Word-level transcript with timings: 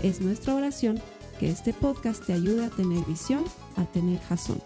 Es 0.00 0.20
nuestra 0.20 0.54
oración 0.54 1.02
que 1.40 1.50
este 1.50 1.72
podcast 1.72 2.24
te 2.24 2.32
ayude 2.32 2.66
a 2.66 2.70
tener 2.70 3.04
visión, 3.04 3.44
a 3.76 3.84
tener 3.84 4.20
jazón. 4.20 4.62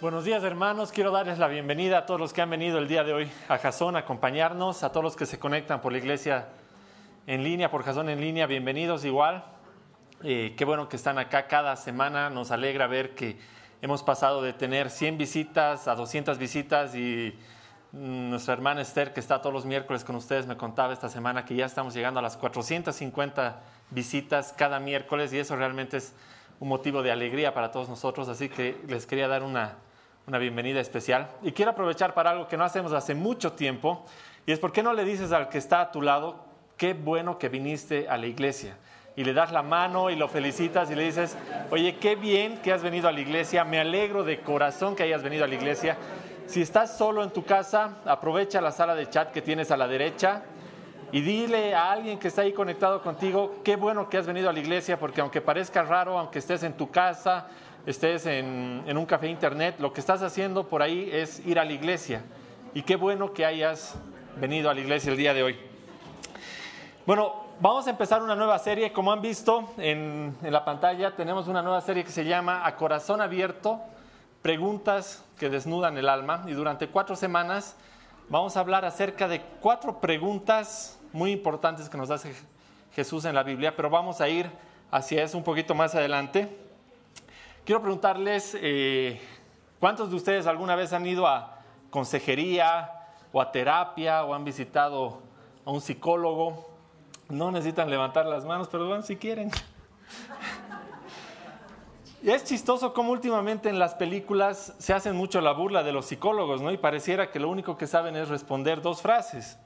Buenos 0.00 0.24
días 0.24 0.42
hermanos, 0.42 0.90
quiero 0.90 1.12
darles 1.12 1.38
la 1.38 1.46
bienvenida 1.46 1.98
a 1.98 2.06
todos 2.06 2.18
los 2.18 2.32
que 2.32 2.42
han 2.42 2.50
venido 2.50 2.78
el 2.78 2.88
día 2.88 3.04
de 3.04 3.12
hoy 3.12 3.30
a 3.48 3.58
Jazón 3.58 3.94
a 3.94 4.00
acompañarnos, 4.00 4.82
a 4.82 4.90
todos 4.90 5.04
los 5.04 5.14
que 5.14 5.26
se 5.26 5.38
conectan 5.38 5.80
por 5.80 5.92
la 5.92 5.98
iglesia 5.98 6.48
en 7.28 7.44
línea, 7.44 7.70
por 7.70 7.84
Jazón 7.84 8.08
en 8.08 8.20
línea, 8.20 8.46
bienvenidos 8.46 9.04
igual. 9.04 9.44
Eh, 10.24 10.54
qué 10.56 10.64
bueno 10.64 10.88
que 10.88 10.96
están 10.96 11.20
acá 11.20 11.46
cada 11.46 11.76
semana, 11.76 12.30
nos 12.30 12.50
alegra 12.50 12.88
ver 12.88 13.14
que 13.14 13.38
hemos 13.80 14.02
pasado 14.02 14.42
de 14.42 14.54
tener 14.54 14.90
100 14.90 15.18
visitas 15.18 15.86
a 15.86 15.94
200 15.94 16.36
visitas 16.36 16.96
y 16.96 17.38
nuestra 17.92 18.54
hermana 18.54 18.82
Esther, 18.82 19.12
que 19.12 19.20
está 19.20 19.40
todos 19.40 19.52
los 19.52 19.64
miércoles 19.64 20.04
con 20.04 20.14
ustedes, 20.16 20.46
me 20.46 20.56
contaba 20.56 20.92
esta 20.92 21.08
semana 21.08 21.44
que 21.44 21.54
ya 21.54 21.66
estamos 21.66 21.92
llegando 21.94 22.20
a 22.20 22.22
las 22.22 22.36
450 22.36 23.60
visitas 23.90 24.54
cada 24.56 24.78
miércoles 24.78 25.32
y 25.32 25.38
eso 25.38 25.56
realmente 25.56 25.96
es 25.96 26.12
un 26.60 26.68
motivo 26.68 27.02
de 27.02 27.10
alegría 27.10 27.52
para 27.52 27.72
todos 27.72 27.88
nosotros, 27.88 28.28
así 28.28 28.48
que 28.48 28.80
les 28.86 29.06
quería 29.06 29.26
dar 29.26 29.42
una, 29.42 29.76
una 30.26 30.38
bienvenida 30.38 30.80
especial. 30.80 31.28
Y 31.42 31.52
quiero 31.52 31.72
aprovechar 31.72 32.14
para 32.14 32.30
algo 32.30 32.46
que 32.46 32.56
no 32.56 32.64
hacemos 32.64 32.92
hace 32.92 33.14
mucho 33.14 33.52
tiempo, 33.52 34.04
y 34.46 34.52
es 34.52 34.58
por 34.58 34.72
qué 34.72 34.82
no 34.82 34.92
le 34.92 35.04
dices 35.04 35.32
al 35.32 35.48
que 35.48 35.58
está 35.58 35.80
a 35.80 35.90
tu 35.90 36.02
lado, 36.02 36.44
qué 36.76 36.94
bueno 36.94 37.38
que 37.38 37.48
viniste 37.48 38.08
a 38.08 38.16
la 38.16 38.26
iglesia. 38.26 38.76
Y 39.16 39.24
le 39.24 39.32
das 39.32 39.52
la 39.52 39.62
mano 39.62 40.08
y 40.08 40.16
lo 40.16 40.28
felicitas 40.28 40.90
y 40.90 40.94
le 40.94 41.02
dices, 41.02 41.36
oye, 41.70 41.96
qué 41.96 42.14
bien 42.14 42.58
que 42.62 42.72
has 42.72 42.82
venido 42.82 43.08
a 43.08 43.12
la 43.12 43.20
iglesia, 43.20 43.64
me 43.64 43.80
alegro 43.80 44.22
de 44.22 44.40
corazón 44.40 44.94
que 44.94 45.02
hayas 45.02 45.22
venido 45.22 45.44
a 45.44 45.48
la 45.48 45.54
iglesia. 45.54 45.96
Si 46.50 46.60
estás 46.60 46.98
solo 46.98 47.22
en 47.22 47.30
tu 47.30 47.44
casa, 47.44 47.98
aprovecha 48.04 48.60
la 48.60 48.72
sala 48.72 48.96
de 48.96 49.08
chat 49.08 49.30
que 49.30 49.40
tienes 49.40 49.70
a 49.70 49.76
la 49.76 49.86
derecha 49.86 50.42
y 51.12 51.20
dile 51.20 51.76
a 51.76 51.92
alguien 51.92 52.18
que 52.18 52.26
está 52.26 52.42
ahí 52.42 52.52
conectado 52.52 53.02
contigo, 53.02 53.60
qué 53.62 53.76
bueno 53.76 54.08
que 54.08 54.18
has 54.18 54.26
venido 54.26 54.50
a 54.50 54.52
la 54.52 54.58
iglesia, 54.58 54.98
porque 54.98 55.20
aunque 55.20 55.40
parezca 55.40 55.84
raro, 55.84 56.18
aunque 56.18 56.40
estés 56.40 56.64
en 56.64 56.72
tu 56.72 56.90
casa, 56.90 57.46
estés 57.86 58.26
en, 58.26 58.82
un 58.84 59.06
café 59.06 59.28
internet, 59.28 59.76
lo 59.78 59.92
que 59.92 60.00
estás 60.00 60.24
haciendo 60.24 60.66
por 60.66 60.82
ahí 60.82 61.08
es 61.12 61.38
ir 61.46 61.56
a 61.60 61.64
la 61.64 61.70
iglesia. 61.70 62.24
Y 62.74 62.82
qué 62.82 62.96
bueno 62.96 63.32
que 63.32 63.46
hayas 63.46 63.94
venido 64.34 64.70
a 64.70 64.74
la 64.74 64.80
iglesia 64.80 65.12
el 65.12 65.18
día 65.18 65.32
de 65.32 65.44
hoy. 65.44 65.56
Bueno, 67.06 67.44
vamos 67.60 67.86
a 67.86 67.90
empezar 67.90 68.24
una 68.24 68.34
nueva 68.34 68.58
serie. 68.58 68.92
Como 68.92 69.12
han 69.12 69.22
visto 69.22 69.68
en, 69.78 70.36
en 70.42 70.52
la 70.52 70.64
pantalla, 70.64 71.14
tenemos 71.14 71.46
una 71.46 71.62
nueva 71.62 71.80
serie 71.80 72.02
que 72.02 72.10
se 72.10 72.24
llama 72.24 72.66
A 72.66 72.74
Corazón 72.74 73.20
Abierto 73.20 73.80
preguntas 74.42 75.24
que 75.38 75.50
desnudan 75.50 75.96
el 75.98 76.08
alma 76.08 76.44
y 76.46 76.52
durante 76.52 76.88
cuatro 76.88 77.16
semanas 77.16 77.76
vamos 78.28 78.56
a 78.56 78.60
hablar 78.60 78.84
acerca 78.84 79.28
de 79.28 79.42
cuatro 79.60 80.00
preguntas 80.00 80.98
muy 81.12 81.32
importantes 81.32 81.88
que 81.88 81.98
nos 81.98 82.10
hace 82.10 82.34
Jesús 82.92 83.24
en 83.24 83.34
la 83.34 83.42
Biblia, 83.42 83.74
pero 83.76 83.90
vamos 83.90 84.20
a 84.20 84.28
ir 84.28 84.50
hacia 84.90 85.22
eso 85.22 85.36
un 85.36 85.44
poquito 85.44 85.74
más 85.74 85.94
adelante. 85.94 86.56
Quiero 87.64 87.82
preguntarles, 87.82 88.56
eh, 88.60 89.20
¿cuántos 89.78 90.10
de 90.10 90.16
ustedes 90.16 90.46
alguna 90.46 90.74
vez 90.74 90.92
han 90.92 91.06
ido 91.06 91.26
a 91.26 91.58
consejería 91.90 92.90
o 93.32 93.40
a 93.40 93.52
terapia 93.52 94.24
o 94.24 94.34
han 94.34 94.44
visitado 94.44 95.22
a 95.64 95.70
un 95.70 95.80
psicólogo? 95.80 96.68
No 97.28 97.50
necesitan 97.50 97.90
levantar 97.90 98.26
las 98.26 98.44
manos, 98.44 98.68
pero 98.68 98.88
bueno, 98.88 99.02
si 99.02 99.16
quieren. 99.16 99.50
Es 102.22 102.44
chistoso 102.44 102.92
cómo 102.92 103.12
últimamente 103.12 103.70
en 103.70 103.78
las 103.78 103.94
películas 103.94 104.74
se 104.78 104.92
hacen 104.92 105.16
mucho 105.16 105.40
la 105.40 105.52
burla 105.52 105.82
de 105.82 105.92
los 105.92 106.04
psicólogos, 106.04 106.60
¿no? 106.60 106.70
Y 106.70 106.76
pareciera 106.76 107.30
que 107.30 107.40
lo 107.40 107.48
único 107.48 107.78
que 107.78 107.86
saben 107.86 108.14
es 108.14 108.28
responder 108.28 108.82
dos 108.82 109.00
frases. 109.00 109.58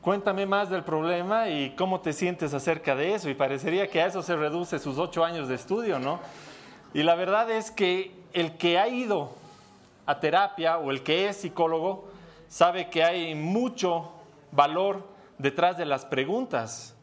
Cuéntame 0.00 0.46
más 0.46 0.70
del 0.70 0.84
problema 0.84 1.48
y 1.48 1.74
cómo 1.74 2.00
te 2.00 2.12
sientes 2.12 2.54
acerca 2.54 2.94
de 2.94 3.14
eso. 3.14 3.28
Y 3.28 3.34
parecería 3.34 3.88
que 3.88 4.00
a 4.00 4.06
eso 4.06 4.22
se 4.22 4.36
reduce 4.36 4.78
sus 4.78 4.96
ocho 4.96 5.24
años 5.24 5.48
de 5.48 5.56
estudio, 5.56 5.98
¿no? 5.98 6.20
Y 6.94 7.02
la 7.02 7.16
verdad 7.16 7.50
es 7.50 7.72
que 7.72 8.14
el 8.32 8.56
que 8.56 8.78
ha 8.78 8.86
ido 8.86 9.32
a 10.06 10.20
terapia 10.20 10.78
o 10.78 10.92
el 10.92 11.02
que 11.02 11.28
es 11.28 11.38
psicólogo 11.38 12.08
sabe 12.46 12.90
que 12.90 13.02
hay 13.02 13.34
mucho 13.34 14.12
valor 14.52 15.02
detrás 15.36 15.76
de 15.76 15.84
las 15.84 16.04
preguntas 16.04 16.94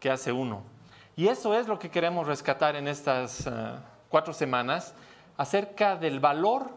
que 0.00 0.10
hace 0.10 0.32
uno. 0.32 0.71
Y 1.16 1.28
eso 1.28 1.54
es 1.54 1.68
lo 1.68 1.78
que 1.78 1.90
queremos 1.90 2.26
rescatar 2.26 2.76
en 2.76 2.88
estas 2.88 3.46
uh, 3.46 3.78
cuatro 4.08 4.32
semanas 4.32 4.94
acerca 5.36 5.96
del 5.96 6.20
valor 6.20 6.70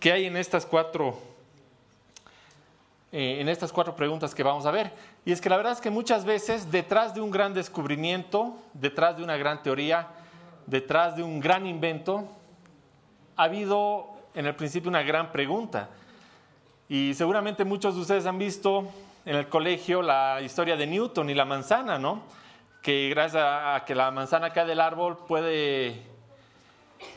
que 0.00 0.12
hay 0.12 0.26
en 0.26 0.36
estas 0.36 0.66
cuatro 0.66 1.16
eh, 3.10 3.38
en 3.40 3.48
estas 3.48 3.72
cuatro 3.72 3.96
preguntas 3.96 4.34
que 4.34 4.42
vamos 4.42 4.66
a 4.66 4.70
ver. 4.70 4.92
Y 5.24 5.32
es 5.32 5.40
que 5.40 5.48
la 5.48 5.56
verdad 5.56 5.72
es 5.72 5.80
que 5.80 5.88
muchas 5.88 6.26
veces 6.26 6.70
detrás 6.70 7.14
de 7.14 7.22
un 7.22 7.30
gran 7.30 7.54
descubrimiento, 7.54 8.54
detrás 8.74 9.16
de 9.16 9.24
una 9.24 9.38
gran 9.38 9.62
teoría, 9.62 10.08
detrás 10.66 11.16
de 11.16 11.22
un 11.22 11.40
gran 11.40 11.66
invento, 11.66 12.28
ha 13.36 13.44
habido 13.44 14.08
en 14.34 14.44
el 14.44 14.54
principio 14.54 14.90
una 14.90 15.02
gran 15.02 15.32
pregunta. 15.32 15.88
Y 16.86 17.14
seguramente 17.14 17.64
muchos 17.64 17.94
de 17.94 18.02
ustedes 18.02 18.26
han 18.26 18.38
visto 18.38 18.86
en 19.24 19.36
el 19.36 19.48
colegio 19.48 20.02
la 20.02 20.42
historia 20.42 20.76
de 20.76 20.86
Newton 20.86 21.30
y 21.30 21.34
la 21.34 21.46
manzana, 21.46 21.98
¿no? 21.98 22.22
Que 22.88 23.10
gracias 23.10 23.44
a 23.44 23.84
que 23.84 23.94
la 23.94 24.10
manzana 24.10 24.48
cae 24.48 24.64
del 24.64 24.80
árbol 24.80 25.18
puede, 25.28 26.00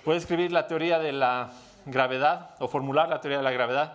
puede 0.04 0.18
escribir 0.18 0.52
la 0.52 0.68
teoría 0.68 1.00
de 1.00 1.14
la 1.14 1.54
gravedad 1.86 2.56
o 2.60 2.68
formular 2.68 3.08
la 3.08 3.22
teoría 3.22 3.38
de 3.38 3.44
la 3.46 3.52
gravedad. 3.52 3.94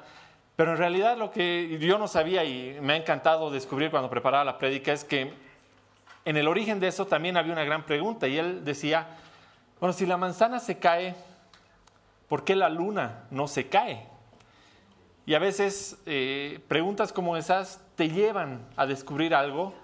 Pero 0.57 0.71
en 0.73 0.79
realidad 0.79 1.19
lo 1.19 1.31
que 1.31 1.77
yo 1.79 1.99
no 1.99 2.09
sabía 2.09 2.45
y 2.45 2.79
me 2.81 2.95
ha 2.95 2.97
encantado 2.97 3.51
descubrir 3.51 3.91
cuando 3.91 4.09
preparaba 4.09 4.43
la 4.43 4.57
prédica 4.57 4.91
es 4.91 5.05
que 5.05 5.35
en 6.25 6.37
el 6.39 6.49
origen 6.49 6.81
de 6.81 6.89
eso 6.89 7.07
también 7.07 7.37
había 7.37 7.53
una 7.53 7.65
gran 7.65 7.85
pregunta 7.85 8.27
y 8.27 8.39
él 8.39 8.65
decía, 8.65 9.09
bueno, 9.79 9.93
si 9.93 10.07
la 10.07 10.17
manzana 10.17 10.61
se 10.61 10.79
cae, 10.79 11.15
¿por 12.27 12.43
qué 12.43 12.57
la 12.57 12.71
luna 12.71 13.25
no 13.31 13.49
se 13.49 13.69
cae? 13.69 14.07
Y 15.27 15.35
a 15.35 15.39
veces 15.39 15.99
eh, 16.07 16.59
preguntas 16.69 17.13
como 17.13 17.37
esas 17.37 17.83
te 17.97 18.09
llevan 18.09 18.67
a 18.79 18.87
descubrir 18.87 19.35
algo 19.35 19.75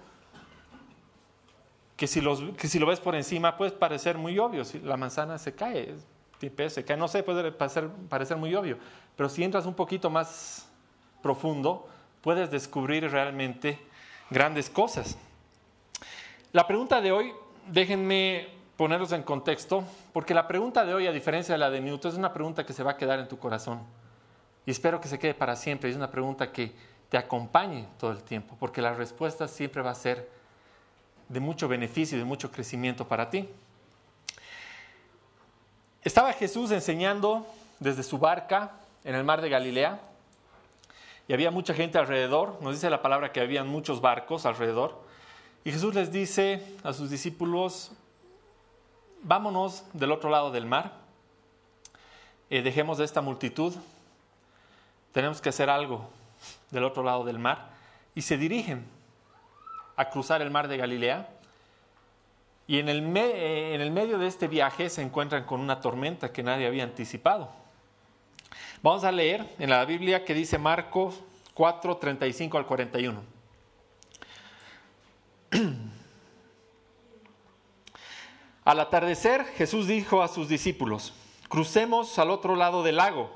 que 1.95 2.07
si, 2.07 2.21
los, 2.21 2.41
que 2.57 2.67
si 2.67 2.79
lo 2.79 2.87
ves 2.87 2.99
por 2.99 3.15
encima 3.15 3.55
puede 3.57 3.71
parecer 3.71 4.17
muy 4.17 4.39
obvio, 4.39 4.65
si 4.65 4.79
la 4.79 4.97
manzana 4.97 5.37
se 5.37 5.53
cae, 5.53 5.95
se 6.67 6.83
cae, 6.83 6.97
no 6.97 7.07
sé, 7.07 7.23
puede 7.23 7.51
parecer, 7.51 7.89
parecer 8.09 8.37
muy 8.37 8.53
obvio, 8.55 8.77
pero 9.15 9.29
si 9.29 9.43
entras 9.43 9.65
un 9.65 9.73
poquito 9.73 10.09
más 10.09 10.67
profundo, 11.21 11.87
puedes 12.21 12.49
descubrir 12.51 13.09
realmente 13.09 13.79
grandes 14.29 14.69
cosas. 14.69 15.17
La 16.51 16.67
pregunta 16.67 17.01
de 17.01 17.11
hoy, 17.11 17.33
déjenme 17.67 18.47
ponerlos 18.77 19.11
en 19.11 19.23
contexto, 19.23 19.83
porque 20.11 20.33
la 20.33 20.47
pregunta 20.47 20.85
de 20.85 20.93
hoy, 20.93 21.07
a 21.07 21.11
diferencia 21.11 21.53
de 21.53 21.59
la 21.59 21.69
de 21.69 21.79
Newton, 21.81 22.11
es 22.11 22.17
una 22.17 22.33
pregunta 22.33 22.65
que 22.65 22.73
se 22.73 22.83
va 22.83 22.91
a 22.91 22.97
quedar 22.97 23.19
en 23.19 23.27
tu 23.27 23.37
corazón. 23.37 23.81
Y 24.65 24.71
espero 24.71 24.99
que 24.99 25.07
se 25.07 25.19
quede 25.19 25.33
para 25.33 25.55
siempre. 25.55 25.89
Es 25.89 25.95
una 25.95 26.09
pregunta 26.09 26.51
que 26.51 26.73
te 27.09 27.17
acompañe 27.17 27.87
todo 27.99 28.11
el 28.11 28.23
tiempo, 28.23 28.55
porque 28.59 28.81
la 28.81 28.93
respuesta 28.93 29.47
siempre 29.47 29.81
va 29.81 29.91
a 29.91 29.95
ser 29.95 30.29
de 31.29 31.39
mucho 31.39 31.67
beneficio 31.67 32.17
y 32.17 32.19
de 32.19 32.25
mucho 32.25 32.51
crecimiento 32.51 33.07
para 33.07 33.29
ti. 33.29 33.49
Estaba 36.03 36.33
Jesús 36.33 36.71
enseñando 36.71 37.45
desde 37.79 38.03
su 38.03 38.17
barca 38.17 38.71
en 39.03 39.15
el 39.15 39.23
mar 39.23 39.41
de 39.41 39.49
Galilea 39.49 39.99
y 41.27 41.33
había 41.33 41.51
mucha 41.51 41.73
gente 41.73 41.97
alrededor, 41.97 42.61
nos 42.61 42.73
dice 42.73 42.89
la 42.89 43.01
palabra 43.01 43.31
que 43.31 43.39
habían 43.39 43.67
muchos 43.67 44.01
barcos 44.01 44.45
alrededor, 44.45 45.01
y 45.63 45.71
Jesús 45.71 45.95
les 45.95 46.11
dice 46.11 46.75
a 46.83 46.91
sus 46.91 47.09
discípulos, 47.09 47.91
vámonos 49.21 49.85
del 49.93 50.11
otro 50.11 50.29
lado 50.29 50.51
del 50.51 50.65
mar, 50.65 50.91
eh, 52.49 52.61
dejemos 52.61 52.97
de 52.97 53.05
esta 53.05 53.21
multitud, 53.21 53.73
tenemos 55.13 55.39
que 55.39 55.49
hacer 55.49 55.69
algo 55.69 56.09
del 56.71 56.83
otro 56.83 57.03
lado 57.03 57.23
del 57.23 57.39
mar, 57.39 57.69
y 58.13 58.23
se 58.23 58.37
dirigen 58.37 58.85
a 59.95 60.09
cruzar 60.09 60.41
el 60.41 60.51
mar 60.51 60.67
de 60.67 60.77
Galilea. 60.77 61.29
Y 62.65 62.79
en 62.79 62.89
el, 62.89 62.99
en 63.17 63.81
el 63.81 63.91
medio 63.91 64.17
de 64.17 64.27
este 64.27 64.47
viaje 64.47 64.89
se 64.89 65.01
encuentran 65.01 65.43
con 65.45 65.59
una 65.59 65.81
tormenta 65.81 66.31
que 66.31 66.43
nadie 66.43 66.67
había 66.67 66.83
anticipado. 66.83 67.49
Vamos 68.81 69.03
a 69.03 69.11
leer 69.11 69.45
en 69.59 69.69
la 69.69 69.83
Biblia 69.85 70.25
que 70.25 70.33
dice 70.33 70.57
Marcos 70.57 71.21
4, 71.53 71.97
35 71.97 72.57
al 72.57 72.65
41. 72.65 73.21
Al 78.65 78.79
atardecer, 78.79 79.43
Jesús 79.57 79.87
dijo 79.87 80.21
a 80.21 80.29
sus 80.29 80.47
discípulos, 80.47 81.13
crucemos 81.49 82.17
al 82.17 82.29
otro 82.29 82.55
lado 82.55 82.81
del 82.81 82.95
lago. 82.95 83.29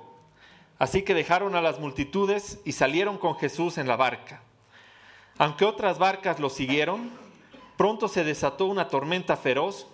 Así 0.79 1.01
que 1.01 1.13
dejaron 1.13 1.55
a 1.55 1.61
las 1.61 1.79
multitudes 1.79 2.59
y 2.63 2.71
salieron 2.71 3.17
con 3.17 3.35
Jesús 3.35 3.77
en 3.77 3.87
la 3.87 3.97
barca. 3.97 4.41
Aunque 5.39 5.65
otras 5.65 5.99
barcas 5.99 6.39
lo 6.39 6.49
siguieron, 6.49 7.11
pronto 7.77 8.07
se 8.07 8.23
desató 8.23 8.65
una 8.65 8.87
tormenta 8.87 9.37
feroz 9.37 9.87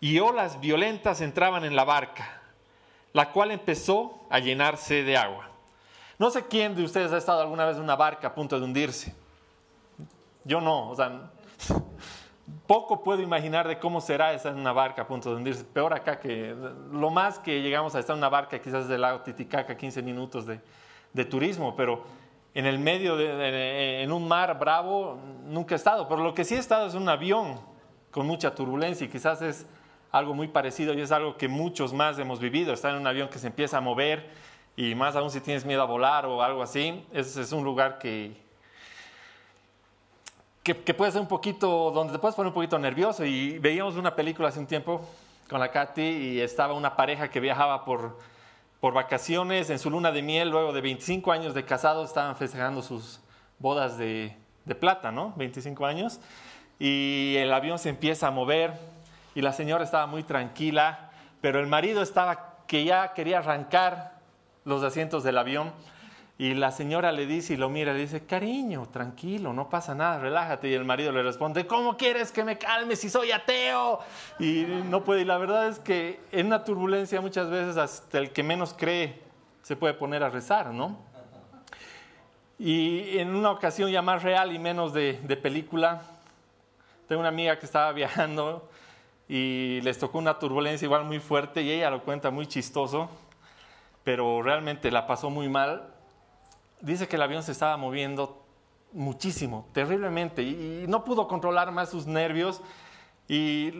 y 0.00 0.18
olas 0.20 0.60
violentas 0.60 1.20
entraban 1.20 1.64
en 1.64 1.74
la 1.74 1.84
barca, 1.84 2.40
la 3.12 3.32
cual 3.32 3.50
empezó 3.50 4.26
a 4.30 4.38
llenarse 4.38 5.02
de 5.02 5.16
agua. 5.16 5.48
No 6.18 6.30
sé 6.30 6.46
quién 6.46 6.74
de 6.76 6.84
ustedes 6.84 7.12
ha 7.12 7.18
estado 7.18 7.40
alguna 7.40 7.66
vez 7.66 7.76
en 7.76 7.82
una 7.82 7.96
barca 7.96 8.28
a 8.28 8.34
punto 8.34 8.58
de 8.58 8.64
hundirse. 8.64 9.14
Yo 10.44 10.60
no, 10.60 10.90
o 10.90 10.94
sea, 10.94 11.30
poco 12.68 13.02
puedo 13.02 13.20
imaginar 13.20 13.66
de 13.66 13.80
cómo 13.80 14.00
será 14.00 14.32
estar 14.32 14.52
en 14.52 14.60
una 14.60 14.72
barca 14.72 15.02
a 15.02 15.08
punto 15.08 15.30
de 15.30 15.36
hundirse. 15.36 15.64
Peor 15.64 15.94
acá 15.94 16.20
que 16.20 16.54
lo 16.92 17.10
más 17.10 17.40
que 17.40 17.60
llegamos 17.60 17.96
a 17.96 17.98
estar 17.98 18.14
en 18.14 18.18
una 18.18 18.28
barca 18.28 18.60
quizás 18.60 18.86
del 18.86 19.00
lago 19.00 19.20
Titicaca, 19.20 19.76
15 19.76 20.00
minutos 20.02 20.46
de, 20.46 20.60
de 21.12 21.24
turismo, 21.24 21.74
pero 21.74 22.04
en 22.56 22.64
el 22.64 22.78
medio 22.78 23.18
de, 23.18 24.02
en 24.02 24.10
un 24.10 24.26
mar 24.26 24.58
bravo 24.58 25.18
nunca 25.44 25.74
he 25.74 25.76
estado. 25.76 26.08
Pero 26.08 26.22
lo 26.22 26.32
que 26.32 26.42
sí 26.42 26.54
he 26.54 26.58
estado 26.58 26.86
es 26.86 26.94
un 26.94 27.06
avión 27.06 27.60
con 28.10 28.26
mucha 28.26 28.54
turbulencia 28.54 29.04
y 29.04 29.10
quizás 29.10 29.42
es 29.42 29.66
algo 30.10 30.32
muy 30.32 30.48
parecido 30.48 30.94
y 30.94 31.02
es 31.02 31.12
algo 31.12 31.36
que 31.36 31.48
muchos 31.48 31.92
más 31.92 32.18
hemos 32.18 32.40
vivido. 32.40 32.72
Estar 32.72 32.94
en 32.94 33.00
un 33.02 33.06
avión 33.06 33.28
que 33.28 33.38
se 33.38 33.48
empieza 33.48 33.76
a 33.76 33.82
mover 33.82 34.30
y 34.74 34.94
más 34.94 35.14
aún 35.16 35.30
si 35.30 35.42
tienes 35.42 35.66
miedo 35.66 35.82
a 35.82 35.84
volar 35.84 36.24
o 36.24 36.42
algo 36.42 36.62
así, 36.62 37.04
es, 37.12 37.36
es 37.36 37.52
un 37.52 37.62
lugar 37.62 37.98
que, 37.98 38.32
que, 40.62 40.94
puede 40.94 41.12
ser 41.12 41.20
un 41.20 41.28
poquito, 41.28 41.90
donde 41.90 42.14
te 42.14 42.18
puedes 42.18 42.34
poner 42.34 42.48
un 42.48 42.54
poquito 42.54 42.78
nervioso. 42.78 43.22
Y 43.26 43.58
veíamos 43.58 43.96
una 43.96 44.16
película 44.16 44.48
hace 44.48 44.60
un 44.60 44.66
tiempo 44.66 45.06
con 45.46 45.60
la 45.60 45.70
Katy 45.70 46.00
y 46.00 46.40
estaba 46.40 46.72
una 46.72 46.96
pareja 46.96 47.28
que 47.28 47.38
viajaba 47.38 47.84
por, 47.84 48.16
por 48.80 48.94
vacaciones 48.94 49.70
en 49.70 49.78
su 49.78 49.90
luna 49.90 50.12
de 50.12 50.22
miel, 50.22 50.50
luego 50.50 50.72
de 50.72 50.80
25 50.80 51.32
años 51.32 51.54
de 51.54 51.64
casados, 51.64 52.08
estaban 52.08 52.36
festejando 52.36 52.82
sus 52.82 53.20
bodas 53.58 53.98
de, 53.98 54.36
de 54.64 54.74
plata, 54.74 55.10
¿no? 55.10 55.32
25 55.36 55.86
años. 55.86 56.20
Y 56.78 57.36
el 57.38 57.52
avión 57.52 57.78
se 57.78 57.88
empieza 57.88 58.28
a 58.28 58.30
mover 58.30 58.74
y 59.34 59.40
la 59.40 59.52
señora 59.52 59.84
estaba 59.84 60.06
muy 60.06 60.22
tranquila, 60.22 61.10
pero 61.40 61.60
el 61.60 61.66
marido 61.66 62.02
estaba 62.02 62.56
que 62.66 62.84
ya 62.84 63.12
quería 63.14 63.38
arrancar 63.38 64.12
los 64.64 64.82
asientos 64.82 65.22
del 65.24 65.38
avión. 65.38 65.72
Y 66.38 66.52
la 66.52 66.70
señora 66.70 67.12
le 67.12 67.24
dice 67.24 67.54
y 67.54 67.56
lo 67.56 67.70
mira, 67.70 67.94
le 67.94 68.00
dice, 68.00 68.26
cariño, 68.26 68.86
tranquilo, 68.92 69.54
no 69.54 69.70
pasa 69.70 69.94
nada, 69.94 70.18
relájate. 70.18 70.68
Y 70.68 70.74
el 70.74 70.84
marido 70.84 71.10
le 71.10 71.22
responde, 71.22 71.66
¿cómo 71.66 71.96
quieres 71.96 72.30
que 72.30 72.44
me 72.44 72.58
calme 72.58 72.94
si 72.94 73.08
soy 73.08 73.32
ateo? 73.32 74.00
Y 74.38 74.66
no 74.90 75.02
puede. 75.02 75.22
Y 75.22 75.24
la 75.24 75.38
verdad 75.38 75.68
es 75.68 75.78
que 75.78 76.20
en 76.32 76.46
una 76.46 76.62
turbulencia 76.62 77.22
muchas 77.22 77.48
veces 77.48 77.78
hasta 77.78 78.18
el 78.18 78.32
que 78.32 78.42
menos 78.42 78.74
cree 78.74 79.22
se 79.62 79.76
puede 79.76 79.94
poner 79.94 80.22
a 80.22 80.28
rezar, 80.28 80.74
¿no? 80.74 80.98
Y 82.58 83.18
en 83.18 83.34
una 83.34 83.50
ocasión 83.50 83.90
ya 83.90 84.02
más 84.02 84.22
real 84.22 84.52
y 84.52 84.58
menos 84.58 84.92
de, 84.92 85.14
de 85.22 85.36
película, 85.36 86.02
tengo 87.08 87.20
una 87.20 87.30
amiga 87.30 87.58
que 87.58 87.64
estaba 87.64 87.92
viajando 87.94 88.68
y 89.26 89.80
les 89.82 89.98
tocó 89.98 90.18
una 90.18 90.38
turbulencia 90.38 90.84
igual 90.84 91.04
muy 91.04 91.18
fuerte 91.18 91.62
y 91.62 91.70
ella 91.70 91.90
lo 91.90 92.02
cuenta 92.02 92.30
muy 92.30 92.46
chistoso 92.46 93.08
pero 94.06 94.40
realmente 94.40 94.92
la 94.92 95.04
pasó 95.08 95.30
muy 95.30 95.48
mal. 95.48 95.82
Dice 96.80 97.08
que 97.08 97.16
el 97.16 97.22
avión 97.22 97.42
se 97.42 97.52
estaba 97.52 97.76
moviendo 97.76 98.42
muchísimo, 98.92 99.66
terriblemente, 99.72 100.42
y, 100.42 100.84
no 100.88 101.04
pudo 101.04 101.28
controlar 101.28 101.70
más 101.72 101.90
sus 101.90 102.06
nervios. 102.06 102.60
Y 103.28 103.72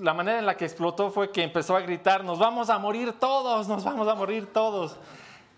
la 0.00 0.14
manera 0.14 0.38
en 0.38 0.46
la 0.46 0.56
que 0.56 0.64
explotó 0.64 1.10
fue 1.10 1.30
que 1.30 1.42
empezó 1.42 1.76
a 1.76 1.80
gritar, 1.80 2.24
nos 2.24 2.38
vamos 2.38 2.70
a 2.70 2.78
morir 2.78 3.12
todos, 3.12 3.68
nos 3.68 3.84
vamos 3.84 4.08
a 4.08 4.14
morir 4.14 4.52
todos. 4.52 4.96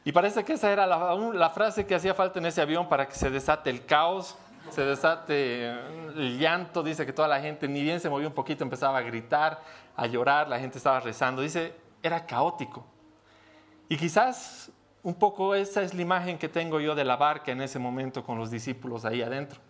Y 0.05 0.13
parece 0.13 0.45
que 0.45 0.53
esa 0.53 0.71
era 0.71 0.87
la, 0.87 1.15
la, 1.15 1.51
frase 1.51 1.87
que 1.87 1.95
hacía 1.95 2.15
falta 2.15 2.39
en 2.39 2.47
ese 2.47 2.61
avión 2.61 2.89
para 2.89 3.09
que 3.09 3.15
se 3.15 3.31
desate 3.31 3.71
el 3.71 3.87
caos, 3.87 4.37
se 4.71 4.85
desate 4.85 5.71
el 5.71 6.39
llanto. 6.39 6.83
Dice 6.83 7.07
que 7.07 7.13
toda 7.13 7.27
la 7.27 7.41
gente, 7.41 7.67
ni 7.67 7.83
bien 7.83 8.01
se 8.01 8.11
movió 8.11 8.29
un 8.29 8.35
poquito, 8.35 8.63
empezaba 8.63 8.99
a 8.99 9.01
gritar, 9.01 9.63
a 9.97 10.07
llorar, 10.07 10.49
la 10.49 10.59
gente 10.61 10.79
estaba 10.79 11.01
rezando. 11.01 11.43
Dice, 11.43 11.75
era 12.03 12.27
caótico. 12.27 12.85
Y 13.89 13.97
quizás 13.97 14.71
un 15.07 15.15
poco 15.15 15.55
esa 15.55 15.83
es 15.83 15.95
la 15.95 16.03
imagen 16.03 16.37
que 16.37 16.49
tengo 16.49 16.81
yo 16.81 16.97
de 16.97 17.05
la 17.05 17.15
barca 17.15 17.53
en 17.53 17.63
ese 17.63 17.79
momento 17.79 18.25
con 18.25 18.39
los 18.39 18.51
discípulos 18.51 19.05
ahí 19.05 19.23
adentro. 19.23 19.61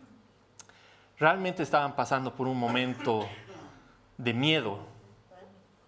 Realmente 1.19 1.63
estaban 1.63 1.95
pasando 1.95 2.35
por 2.35 2.49
un 2.49 2.59
momento 2.59 3.29
de 4.17 4.33
miedo, 4.33 4.79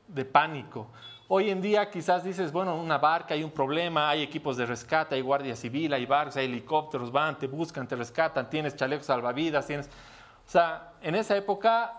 de 0.06 0.26
pánico. 0.26 0.88
Hoy 1.28 1.48
en 1.48 1.62
día 1.62 1.88
quizás 1.88 2.24
dices, 2.24 2.52
bueno, 2.52 2.76
una 2.76 2.98
barca 2.98 3.32
hay 3.32 3.42
un 3.42 3.50
problema, 3.50 4.10
hay 4.10 4.20
equipos 4.20 4.58
de 4.58 4.66
rescate, 4.66 5.14
hay 5.14 5.22
guardia 5.22 5.56
civil, 5.56 5.94
hay 5.94 6.04
barcos, 6.04 6.36
hay 6.36 6.44
helicópteros, 6.44 7.10
van, 7.10 7.38
te 7.38 7.46
buscan, 7.46 7.88
te 7.88 7.96
rescatan, 7.96 8.50
tienes 8.50 8.76
chalecos 8.76 9.06
salvavidas, 9.06 9.66
tienes... 9.66 9.86
O 9.86 10.50
sea, 10.50 10.92
en 11.00 11.14
esa 11.14 11.34
época 11.34 11.94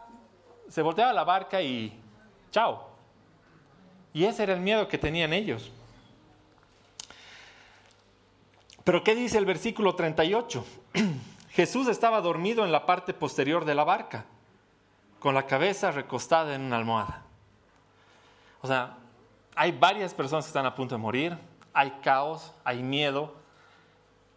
se 0.68 0.84
volteaba 0.84 1.12
la 1.14 1.24
barca 1.24 1.60
y 1.64 2.00
chao. 2.52 2.90
Y 4.14 4.26
ese 4.26 4.44
era 4.44 4.54
el 4.54 4.60
miedo 4.60 4.88
que 4.88 5.00
tenían 5.00 5.34
ellos. 5.34 5.72
Pero 8.90 9.04
¿qué 9.04 9.14
dice 9.14 9.38
el 9.38 9.46
versículo 9.46 9.94
38? 9.94 10.66
Jesús 11.52 11.88
estaba 11.88 12.22
dormido 12.22 12.66
en 12.66 12.72
la 12.72 12.88
parte 12.88 13.14
posterior 13.14 13.64
de 13.64 13.76
la 13.76 13.84
barca, 13.84 14.26
con 15.20 15.36
la 15.36 15.46
cabeza 15.46 15.92
recostada 15.92 16.56
en 16.56 16.62
una 16.62 16.78
almohada. 16.78 17.22
O 18.64 18.68
sea, 18.68 18.98
hay 19.54 19.74
varias 19.74 20.16
personas 20.16 20.46
que 20.46 20.50
están 20.50 20.66
a 20.66 20.74
punto 20.74 20.96
de 20.96 21.02
morir, 21.02 21.38
hay 21.72 22.00
caos, 22.02 22.52
hay 22.64 22.82
miedo, 22.82 23.36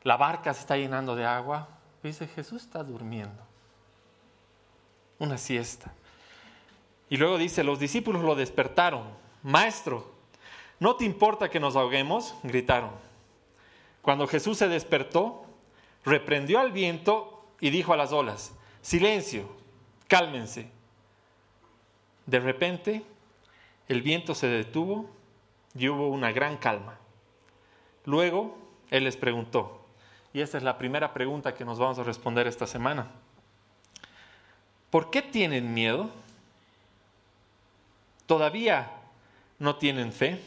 la 0.02 0.18
barca 0.18 0.52
se 0.52 0.60
está 0.60 0.76
llenando 0.76 1.16
de 1.16 1.24
agua. 1.24 1.68
Dice, 2.02 2.28
Jesús 2.28 2.60
está 2.60 2.84
durmiendo. 2.84 3.42
Una 5.18 5.38
siesta. 5.38 5.94
Y 7.08 7.16
luego 7.16 7.38
dice, 7.38 7.64
los 7.64 7.78
discípulos 7.78 8.22
lo 8.22 8.34
despertaron. 8.34 9.04
Maestro, 9.42 10.12
¿no 10.78 10.96
te 10.96 11.06
importa 11.06 11.48
que 11.48 11.58
nos 11.58 11.74
ahoguemos? 11.74 12.34
Gritaron. 12.42 13.11
Cuando 14.02 14.26
Jesús 14.26 14.58
se 14.58 14.68
despertó, 14.68 15.46
reprendió 16.04 16.58
al 16.58 16.72
viento 16.72 17.46
y 17.60 17.70
dijo 17.70 17.92
a 17.92 17.96
las 17.96 18.12
olas, 18.12 18.52
silencio, 18.82 19.48
cálmense. 20.08 20.68
De 22.26 22.40
repente, 22.40 23.04
el 23.88 24.02
viento 24.02 24.34
se 24.34 24.48
detuvo 24.48 25.08
y 25.76 25.88
hubo 25.88 26.08
una 26.08 26.32
gran 26.32 26.56
calma. 26.56 26.98
Luego, 28.04 28.58
Él 28.90 29.04
les 29.04 29.16
preguntó, 29.16 29.86
y 30.32 30.40
esta 30.40 30.58
es 30.58 30.64
la 30.64 30.78
primera 30.78 31.14
pregunta 31.14 31.54
que 31.54 31.64
nos 31.64 31.78
vamos 31.78 31.98
a 31.98 32.02
responder 32.02 32.46
esta 32.46 32.66
semana. 32.66 33.12
¿Por 34.90 35.10
qué 35.10 35.22
tienen 35.22 35.72
miedo? 35.72 36.10
¿Todavía 38.26 38.90
no 39.58 39.76
tienen 39.76 40.12
fe? 40.12 40.40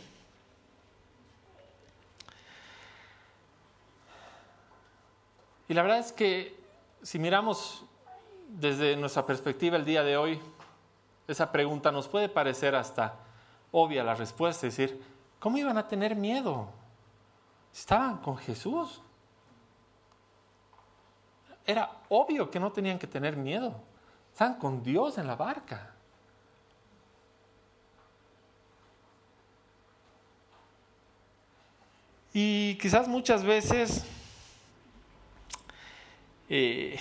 Y 5.67 5.74
la 5.74 5.81
verdad 5.81 6.00
es 6.00 6.12
que 6.12 6.55
si 7.01 7.19
miramos 7.19 7.84
desde 8.48 8.95
nuestra 8.95 9.25
perspectiva 9.25 9.77
el 9.77 9.86
día 9.86 10.03
de 10.03 10.17
hoy, 10.17 10.39
esa 11.27 11.51
pregunta 11.51 11.91
nos 11.91 12.07
puede 12.07 12.29
parecer 12.29 12.75
hasta 12.75 13.15
obvia 13.72 14.03
la 14.03 14.15
respuesta, 14.15 14.67
es 14.67 14.77
decir, 14.77 15.01
¿cómo 15.39 15.57
iban 15.57 15.77
a 15.77 15.88
tener 15.88 16.15
miedo? 16.15 16.69
Estaban 17.74 18.17
con 18.17 18.38
Jesús. 18.38 19.01
Era 21.65 21.91
obvio 22.10 22.50
que 22.50 22.60
no 22.60 22.72
tenían 22.72 23.00
que 23.00 23.07
tener 23.07 23.36
miedo. 23.36 23.75
Estaban 24.31 24.55
con 24.55 24.84
Dios 24.84 25.17
en 25.17 25.27
la 25.27 25.36
barca. 25.36 25.91
Y 32.34 32.77
quizás 32.77 33.07
muchas 33.07 33.43
veces 33.43 34.05
eh, 36.47 36.99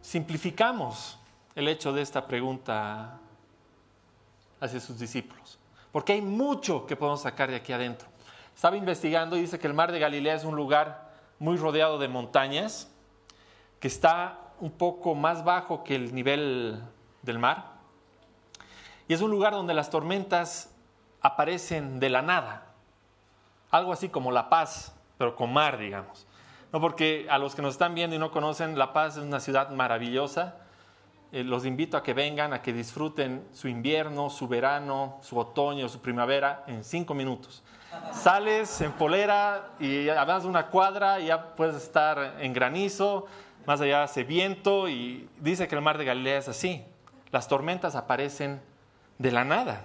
simplificamos 0.00 1.18
el 1.54 1.68
hecho 1.68 1.92
de 1.92 2.02
esta 2.02 2.26
pregunta 2.26 3.18
hacia 4.60 4.80
sus 4.80 4.98
discípulos, 4.98 5.58
porque 5.92 6.14
hay 6.14 6.22
mucho 6.22 6.86
que 6.86 6.96
podemos 6.96 7.22
sacar 7.22 7.50
de 7.50 7.56
aquí 7.56 7.72
adentro. 7.72 8.08
Estaba 8.54 8.76
investigando 8.76 9.36
y 9.36 9.42
dice 9.42 9.58
que 9.58 9.68
el 9.68 9.74
mar 9.74 9.92
de 9.92 10.00
Galilea 10.00 10.34
es 10.34 10.44
un 10.44 10.56
lugar 10.56 11.12
muy 11.38 11.56
rodeado 11.56 11.98
de 11.98 12.08
montañas, 12.08 12.90
que 13.78 13.86
está 13.86 14.40
un 14.58 14.72
poco 14.72 15.14
más 15.14 15.44
bajo 15.44 15.84
que 15.84 15.94
el 15.94 16.12
nivel 16.14 16.82
del 17.22 17.38
mar, 17.38 17.78
y 19.06 19.14
es 19.14 19.20
un 19.20 19.30
lugar 19.30 19.52
donde 19.52 19.74
las 19.74 19.90
tormentas 19.90 20.74
aparecen 21.20 22.00
de 22.00 22.10
la 22.10 22.22
nada, 22.22 22.66
algo 23.70 23.92
así 23.92 24.08
como 24.08 24.32
la 24.32 24.48
paz, 24.48 24.94
pero 25.16 25.36
con 25.36 25.52
mar, 25.52 25.78
digamos 25.78 26.27
No, 26.72 26.80
porque 26.80 27.26
a 27.30 27.38
los 27.38 27.54
que 27.54 27.62
nos 27.62 27.74
están 27.74 27.94
viendo 27.94 28.14
y 28.14 28.18
no 28.18 28.30
conocen, 28.30 28.78
La 28.78 28.92
Paz 28.92 29.16
es 29.16 29.22
una 29.22 29.40
ciudad 29.40 29.70
maravillosa. 29.70 30.56
Eh, 31.32 31.42
los 31.42 31.64
invito 31.64 31.96
a 31.96 32.02
que 32.02 32.12
vengan, 32.12 32.52
a 32.52 32.60
que 32.60 32.72
disfruten 32.72 33.46
su 33.52 33.68
invierno, 33.68 34.28
su 34.28 34.48
verano, 34.48 35.18
su 35.22 35.38
otoño, 35.38 35.88
su 35.88 36.00
primavera 36.00 36.64
en 36.66 36.84
cinco 36.84 37.14
minutos. 37.14 37.62
Sales 38.12 38.80
en 38.82 38.92
polera 38.92 39.70
y 39.80 40.10
avanzas 40.10 40.44
una 40.44 40.66
cuadra 40.66 41.18
ya 41.20 41.54
puedes 41.54 41.76
estar 41.76 42.36
en 42.38 42.52
granizo, 42.52 43.26
más 43.66 43.80
allá 43.80 44.02
hace 44.02 44.24
viento 44.24 44.88
y 44.88 45.28
dice 45.38 45.68
que 45.68 45.74
el 45.74 45.80
mar 45.80 45.96
de 45.96 46.04
Galilea 46.04 46.38
es 46.38 46.48
así. 46.48 46.84
Las 47.30 47.48
tormentas 47.48 47.94
aparecen 47.94 48.60
de 49.16 49.32
la 49.32 49.44
nada. 49.44 49.82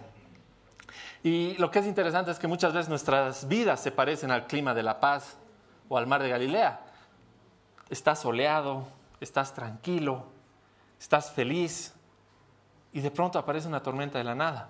Y 1.23 1.55
lo 1.57 1.71
que 1.71 1.79
es 1.79 1.85
interesante 1.85 2.31
es 2.31 2.39
que 2.39 2.47
muchas 2.47 2.73
veces 2.73 2.89
nuestras 2.89 3.47
vidas 3.47 3.81
se 3.81 3.91
parecen 3.91 4.31
al 4.31 4.47
clima 4.47 4.73
de 4.73 4.83
La 4.83 4.99
Paz 4.99 5.37
o 5.93 5.97
al 5.97 6.07
mar 6.07 6.23
de 6.23 6.29
Galilea. 6.29 6.79
Estás 7.87 8.21
soleado, 8.21 8.87
estás 9.19 9.53
tranquilo, 9.53 10.25
estás 10.99 11.31
feliz 11.31 11.93
y 12.91 12.99
de 12.99 13.11
pronto 13.11 13.37
aparece 13.37 13.67
una 13.67 13.83
tormenta 13.83 14.17
de 14.17 14.23
la 14.23 14.33
nada. 14.33 14.69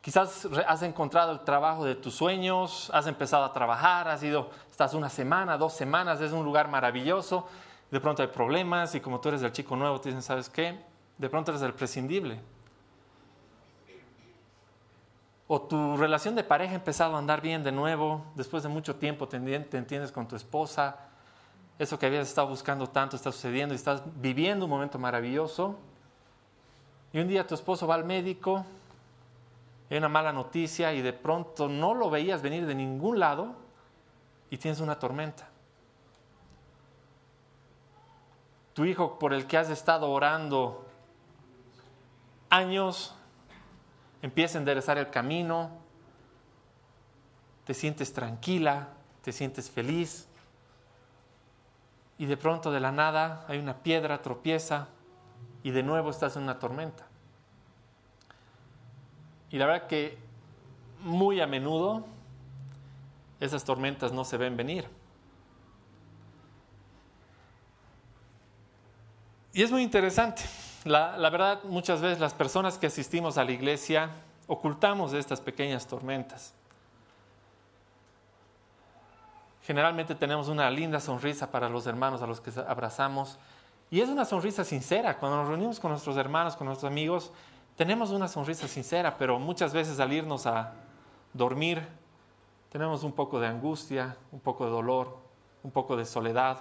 Quizás 0.00 0.48
has 0.66 0.80
encontrado 0.80 1.32
el 1.32 1.40
trabajo 1.40 1.84
de 1.84 1.94
tus 1.94 2.14
sueños, 2.14 2.90
has 2.94 3.06
empezado 3.06 3.44
a 3.44 3.52
trabajar, 3.52 4.08
has 4.08 4.22
ido, 4.22 4.48
estás 4.70 4.94
una 4.94 5.10
semana, 5.10 5.58
dos 5.58 5.74
semanas, 5.74 6.22
es 6.22 6.32
un 6.32 6.42
lugar 6.42 6.68
maravilloso, 6.68 7.46
de 7.90 8.00
pronto 8.00 8.22
hay 8.22 8.28
problemas 8.28 8.94
y 8.94 9.00
como 9.00 9.20
tú 9.20 9.28
eres 9.28 9.42
el 9.42 9.52
chico 9.52 9.76
nuevo, 9.76 10.00
te 10.00 10.08
dicen, 10.08 10.22
¿sabes 10.22 10.48
qué? 10.48 10.80
De 11.18 11.28
pronto 11.28 11.50
eres 11.50 11.60
el 11.60 11.74
prescindible. 11.74 12.40
O 15.48 15.60
tu 15.62 15.96
relación 15.96 16.34
de 16.34 16.42
pareja 16.42 16.72
ha 16.72 16.76
empezado 16.76 17.14
a 17.14 17.18
andar 17.18 17.40
bien 17.40 17.62
de 17.62 17.72
nuevo, 17.72 18.24
después 18.34 18.62
de 18.62 18.68
mucho 18.68 18.96
tiempo 18.96 19.28
te, 19.28 19.36
entiendes 19.36 20.10
con 20.10 20.26
tu 20.26 20.34
esposa, 20.34 20.96
eso 21.78 21.98
que 21.98 22.06
habías 22.06 22.28
estado 22.28 22.48
buscando 22.48 22.88
tanto 22.88 23.16
está 23.16 23.30
sucediendo 23.30 23.74
y 23.74 23.76
estás 23.76 24.02
viviendo 24.16 24.64
un 24.64 24.70
momento 24.70 24.98
maravilloso. 24.98 25.76
Y 27.12 27.20
un 27.20 27.28
día 27.28 27.46
tu 27.46 27.54
esposo 27.54 27.86
va 27.86 27.94
al 27.94 28.04
médico 28.04 28.64
hay 29.88 29.98
una 29.98 30.08
mala 30.08 30.32
noticia 30.32 30.92
y 30.92 31.00
de 31.00 31.12
pronto 31.12 31.68
no 31.68 31.94
lo 31.94 32.10
veías 32.10 32.42
venir 32.42 32.66
de 32.66 32.74
ningún 32.74 33.20
lado 33.20 33.54
y 34.50 34.58
tienes 34.58 34.80
una 34.80 34.98
tormenta. 34.98 35.48
Tu 38.74 38.84
hijo 38.84 39.18
por 39.18 39.32
el 39.32 39.46
que 39.46 39.56
has 39.56 39.70
estado 39.70 40.10
orando 40.10 40.84
años 42.50 43.14
empieza 44.22 44.58
a 44.58 44.60
enderezar 44.60 44.98
el 44.98 45.10
camino, 45.10 45.70
te 47.64 47.74
sientes 47.74 48.12
tranquila, 48.12 48.88
te 49.22 49.32
sientes 49.32 49.70
feliz 49.70 50.28
y 52.18 52.26
de 52.26 52.36
pronto 52.36 52.70
de 52.70 52.80
la 52.80 52.92
nada 52.92 53.44
hay 53.48 53.58
una 53.58 53.78
piedra, 53.78 54.22
tropieza 54.22 54.88
y 55.62 55.70
de 55.70 55.82
nuevo 55.82 56.10
estás 56.10 56.36
en 56.36 56.44
una 56.44 56.58
tormenta. 56.58 57.06
Y 59.50 59.58
la 59.58 59.66
verdad 59.66 59.86
que 59.86 60.16
muy 61.02 61.40
a 61.40 61.46
menudo 61.46 62.04
esas 63.40 63.64
tormentas 63.64 64.12
no 64.12 64.24
se 64.24 64.36
ven 64.36 64.56
venir. 64.56 64.88
Y 69.52 69.62
es 69.62 69.70
muy 69.70 69.82
interesante. 69.82 70.42
La, 70.86 71.30
verdad, 71.30 71.64
muchas 71.64 72.00
veces 72.00 72.20
las 72.20 72.32
personas 72.32 72.78
que 72.78 72.86
asistimos 72.86 73.38
a 73.38 73.44
la 73.44 73.50
iglesia 73.50 74.08
ocultamos 74.46 75.12
estas 75.14 75.40
pequeñas 75.40 75.84
tormentas. 75.84 76.54
Generalmente 79.64 80.14
tenemos 80.14 80.46
una 80.46 80.70
linda 80.70 81.00
sonrisa 81.00 81.50
para 81.50 81.68
los 81.68 81.88
hermanos 81.88 82.22
a 82.22 82.28
los 82.28 82.40
que 82.40 82.52
abrazamos. 82.68 83.36
Y 83.90 84.00
es 84.00 84.08
una 84.08 84.24
sonrisa 84.24 84.62
sincera. 84.62 85.18
Cuando 85.18 85.38
nos 85.38 85.48
reunimos 85.48 85.80
con 85.80 85.90
nuestros 85.90 86.16
hermanos, 86.18 86.54
con 86.54 86.68
nuestros 86.68 86.88
amigos, 86.88 87.32
tenemos 87.76 88.10
una 88.10 88.28
sonrisa 88.28 88.68
sincera, 88.68 89.16
pero 89.18 89.40
muchas 89.40 89.72
veces 89.72 89.98
al 89.98 90.12
irnos 90.12 90.46
a 90.46 90.72
dormir 91.32 91.82
tenemos 92.70 93.02
un 93.02 93.10
poco 93.10 93.40
de 93.40 93.48
angustia, 93.48 94.16
un 94.30 94.38
poco 94.38 94.64
de 94.66 94.70
dolor, 94.70 95.18
un 95.64 95.72
poco 95.72 95.96
de 95.96 96.04
soledad. 96.04 96.58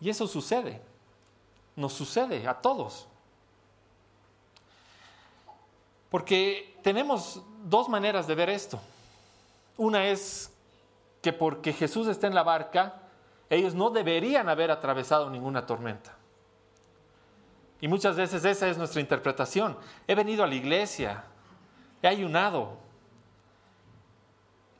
Y 0.00 0.08
eso 0.08 0.26
sucede, 0.26 0.80
nos 1.78 1.92
sucede 1.92 2.46
a 2.48 2.54
todos. 2.54 3.06
Porque 6.10 6.76
tenemos 6.82 7.40
dos 7.64 7.88
maneras 7.88 8.26
de 8.26 8.34
ver 8.34 8.50
esto. 8.50 8.80
Una 9.76 10.06
es 10.06 10.52
que 11.22 11.32
porque 11.32 11.72
Jesús 11.72 12.08
está 12.08 12.26
en 12.26 12.34
la 12.34 12.42
barca, 12.42 13.02
ellos 13.48 13.74
no 13.74 13.90
deberían 13.90 14.48
haber 14.48 14.72
atravesado 14.72 15.30
ninguna 15.30 15.66
tormenta. 15.66 16.16
Y 17.80 17.86
muchas 17.86 18.16
veces 18.16 18.44
esa 18.44 18.68
es 18.68 18.76
nuestra 18.76 19.00
interpretación. 19.00 19.76
He 20.08 20.16
venido 20.16 20.42
a 20.42 20.48
la 20.48 20.56
iglesia, 20.56 21.24
he 22.02 22.08
ayunado. 22.08 22.76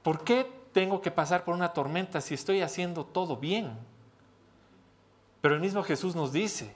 ¿Por 0.03 0.25
qué 0.25 0.51
tengo 0.73 1.01
que 1.01 1.13
pasar 1.13 1.45
por 1.45 1.55
una 1.55 1.73
tormenta 1.73 2.21
si 2.21 2.35
estoy 2.35 2.61
haciendo 2.61 3.05
todo 3.05 3.37
bien? 3.37 3.79
Pero 5.41 5.55
el 5.55 5.61
mismo 5.61 5.85
Jesús 5.85 6.17
nos 6.17 6.33
dice, 6.33 6.75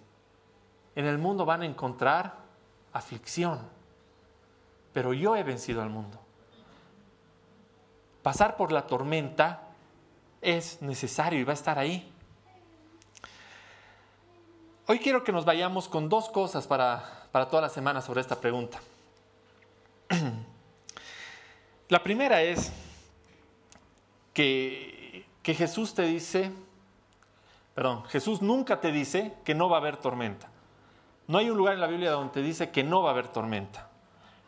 en 0.95 1.07
el 1.07 1.19
mundo 1.19 1.45
van 1.45 1.63
a 1.63 1.67
encontrar 1.67 2.37
aflicción, 2.93 3.61
pero 4.93 5.13
yo 5.13 5.37
he 5.37 5.43
vencido 5.43 5.83
al 5.83 5.91
mundo. 5.91 6.19
Pasar 8.23 8.57
por 8.57 8.71
la 8.73 8.87
tormenta 8.87 9.63
es 10.41 10.83
necesario 10.83 11.41
y 11.41 11.45
va 11.45 11.53
a 11.53 11.55
estar 11.55 11.79
ahí. 11.79 12.09
Hoy 14.87 14.99
quiero 14.99 15.25
que 15.25 15.33
nos 15.33 15.45
vayamos 15.45 15.89
con 15.89 16.09
dos 16.09 16.29
cosas 16.29 16.67
para, 16.67 17.29
toda 17.33 17.63
la 17.63 17.69
semana 17.69 18.03
sobre 18.03 18.21
esta 18.21 18.41
pregunta. 18.41 18.81
La 21.89 22.03
primera 22.03 22.43
es 22.43 22.73
que, 24.33 25.27
que 25.43 25.55
Jesús 25.55 25.95
te 25.95 26.03
dice, 26.03 26.51
perdón, 27.75 28.05
Jesús 28.07 28.41
nunca 28.41 28.81
te 28.81 28.93
dice 28.93 29.35
que 29.45 29.55
no 29.55 29.69
va 29.69 29.77
a 29.77 29.81
haber 29.81 29.99
tormenta. 29.99 30.49
No 31.33 31.39
hay 31.39 31.49
un 31.49 31.57
lugar 31.57 31.75
en 31.75 31.81
la 31.81 31.87
Biblia 31.87 32.11
donde 32.11 32.35
te 32.35 32.43
dice 32.43 32.71
que 32.71 32.85
no 32.85 33.03
va 33.03 33.09
a 33.09 33.13
haber 33.13 33.29
tormenta. 33.29 33.89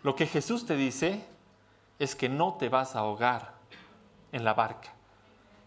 Lo 0.02 0.14
que 0.14 0.26
Jesús 0.26 0.66
te 0.66 0.76
dice 0.76 1.24
es 1.98 2.14
que 2.14 2.28
no 2.28 2.54
te 2.54 2.68
vas 2.68 2.94
a 2.94 3.00
ahogar 3.00 3.54
en 4.30 4.44
la 4.44 4.52
barca. 4.52 4.92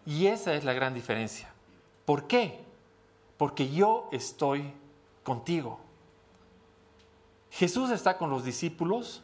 Y 0.06 0.28
esa 0.28 0.54
es 0.54 0.64
la 0.64 0.74
gran 0.74 0.94
diferencia. 0.94 1.50
¿Por 2.06 2.28
qué? 2.28 2.68
porque 3.38 3.70
yo 3.70 4.10
estoy 4.12 4.74
contigo. 5.24 5.80
Jesús 7.52 7.92
está 7.92 8.18
con 8.18 8.30
los 8.30 8.44
discípulos 8.44 9.24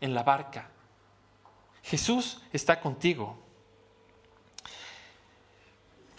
en 0.00 0.12
la 0.14 0.22
barca. 0.22 0.68
Jesús 1.82 2.42
está 2.52 2.80
contigo. 2.80 3.36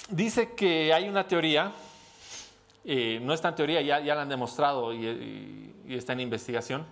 Dice 0.10 0.54
que 0.54 0.94
hay 0.94 1.10
una 1.10 1.28
teoría, 1.28 1.74
eh, 2.86 3.20
no 3.22 3.34
está 3.34 3.50
en 3.50 3.56
teoría, 3.56 3.82
ya, 3.82 4.00
ya 4.00 4.16
la 4.16 4.22
han 4.22 4.30
demostrado 4.30 4.94
y, 4.94 5.74
y 5.88 5.96
está 5.96 6.14
en 6.14 6.20
investigación, 6.22 6.86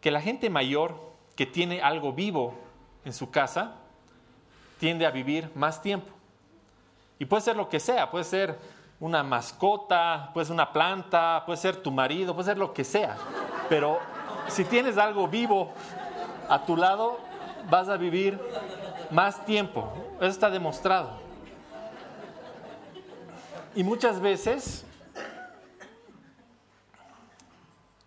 que 0.00 0.10
la 0.10 0.20
gente 0.20 0.50
mayor 0.50 1.10
que 1.36 1.46
tiene 1.46 1.80
algo 1.80 2.12
vivo 2.12 2.54
en 3.04 3.12
su 3.12 3.30
casa 3.30 3.76
tiende 4.78 5.06
a 5.06 5.10
vivir 5.10 5.50
más 5.54 5.80
tiempo. 5.82 6.10
Y 7.18 7.26
puede 7.26 7.42
ser 7.42 7.56
lo 7.56 7.68
que 7.68 7.80
sea, 7.80 8.10
puede 8.10 8.24
ser 8.24 8.58
una 8.98 9.22
mascota, 9.22 10.30
puede 10.32 10.46
ser 10.46 10.54
una 10.54 10.72
planta, 10.72 11.42
puede 11.46 11.58
ser 11.58 11.76
tu 11.76 11.90
marido, 11.90 12.34
puede 12.34 12.46
ser 12.46 12.58
lo 12.58 12.72
que 12.72 12.84
sea. 12.84 13.16
Pero 13.68 13.98
si 14.48 14.64
tienes 14.64 14.98
algo 14.98 15.28
vivo 15.28 15.72
a 16.48 16.64
tu 16.64 16.76
lado, 16.76 17.18
vas 17.68 17.88
a 17.88 17.96
vivir 17.96 18.38
más 19.10 19.44
tiempo. 19.44 19.92
Eso 20.16 20.28
está 20.28 20.50
demostrado. 20.50 21.10
Y 23.74 23.84
muchas 23.84 24.20
veces, 24.20 24.84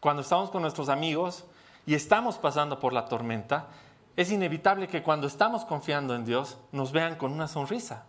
cuando 0.03 0.21
estamos 0.21 0.49
con 0.49 0.61
nuestros 0.61 0.89
amigos 0.89 1.45
y 1.85 1.95
estamos 1.95 2.37
pasando 2.37 2.77
por 2.77 2.91
la 2.91 3.05
tormenta, 3.05 3.69
es 4.17 4.31
inevitable 4.31 4.89
que 4.89 5.01
cuando 5.01 5.27
estamos 5.27 5.63
confiando 5.63 6.13
en 6.13 6.25
Dios 6.25 6.57
nos 6.73 6.91
vean 6.91 7.15
con 7.15 7.31
una 7.31 7.47
sonrisa. 7.47 8.03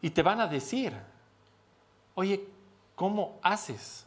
Y 0.00 0.08
te 0.08 0.22
van 0.22 0.40
a 0.40 0.46
decir, 0.46 0.96
oye, 2.14 2.48
¿cómo 2.94 3.38
haces 3.42 4.06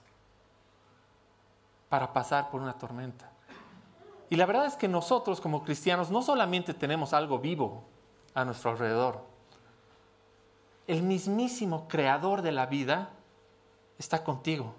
para 1.89 2.11
pasar 2.11 2.49
por 2.49 2.59
una 2.59 2.73
tormenta? 2.73 3.29
Y 4.31 4.35
la 4.35 4.47
verdad 4.47 4.65
es 4.65 4.75
que 4.75 4.87
nosotros 4.87 5.39
como 5.39 5.63
cristianos 5.63 6.09
no 6.09 6.23
solamente 6.23 6.73
tenemos 6.73 7.13
algo 7.13 7.37
vivo 7.37 7.83
a 8.33 8.43
nuestro 8.43 8.71
alrededor, 8.71 9.21
el 10.87 11.03
mismísimo 11.03 11.87
creador 11.87 12.41
de 12.41 12.51
la 12.51 12.65
vida 12.65 13.11
está 13.99 14.23
contigo, 14.23 14.73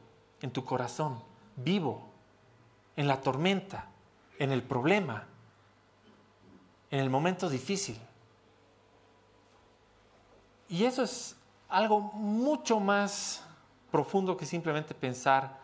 en 0.45 0.51
tu 0.51 0.63
corazón, 0.63 1.23
vivo, 1.57 2.07
en 2.97 3.09
la 3.09 3.23
tormenta, 3.23 3.87
en 4.39 4.53
el 4.53 4.63
problema, 4.63 5.25
en 6.91 7.01
el 7.01 7.09
momento 7.09 7.49
difícil. 7.49 7.99
Y 10.69 10.85
eso 10.85 11.03
es 11.03 11.35
algo 11.71 11.99
mucho 11.99 12.79
más 12.79 13.43
profundo 13.91 14.37
que 14.37 14.45
simplemente 14.45 14.95
pensar 14.95 15.59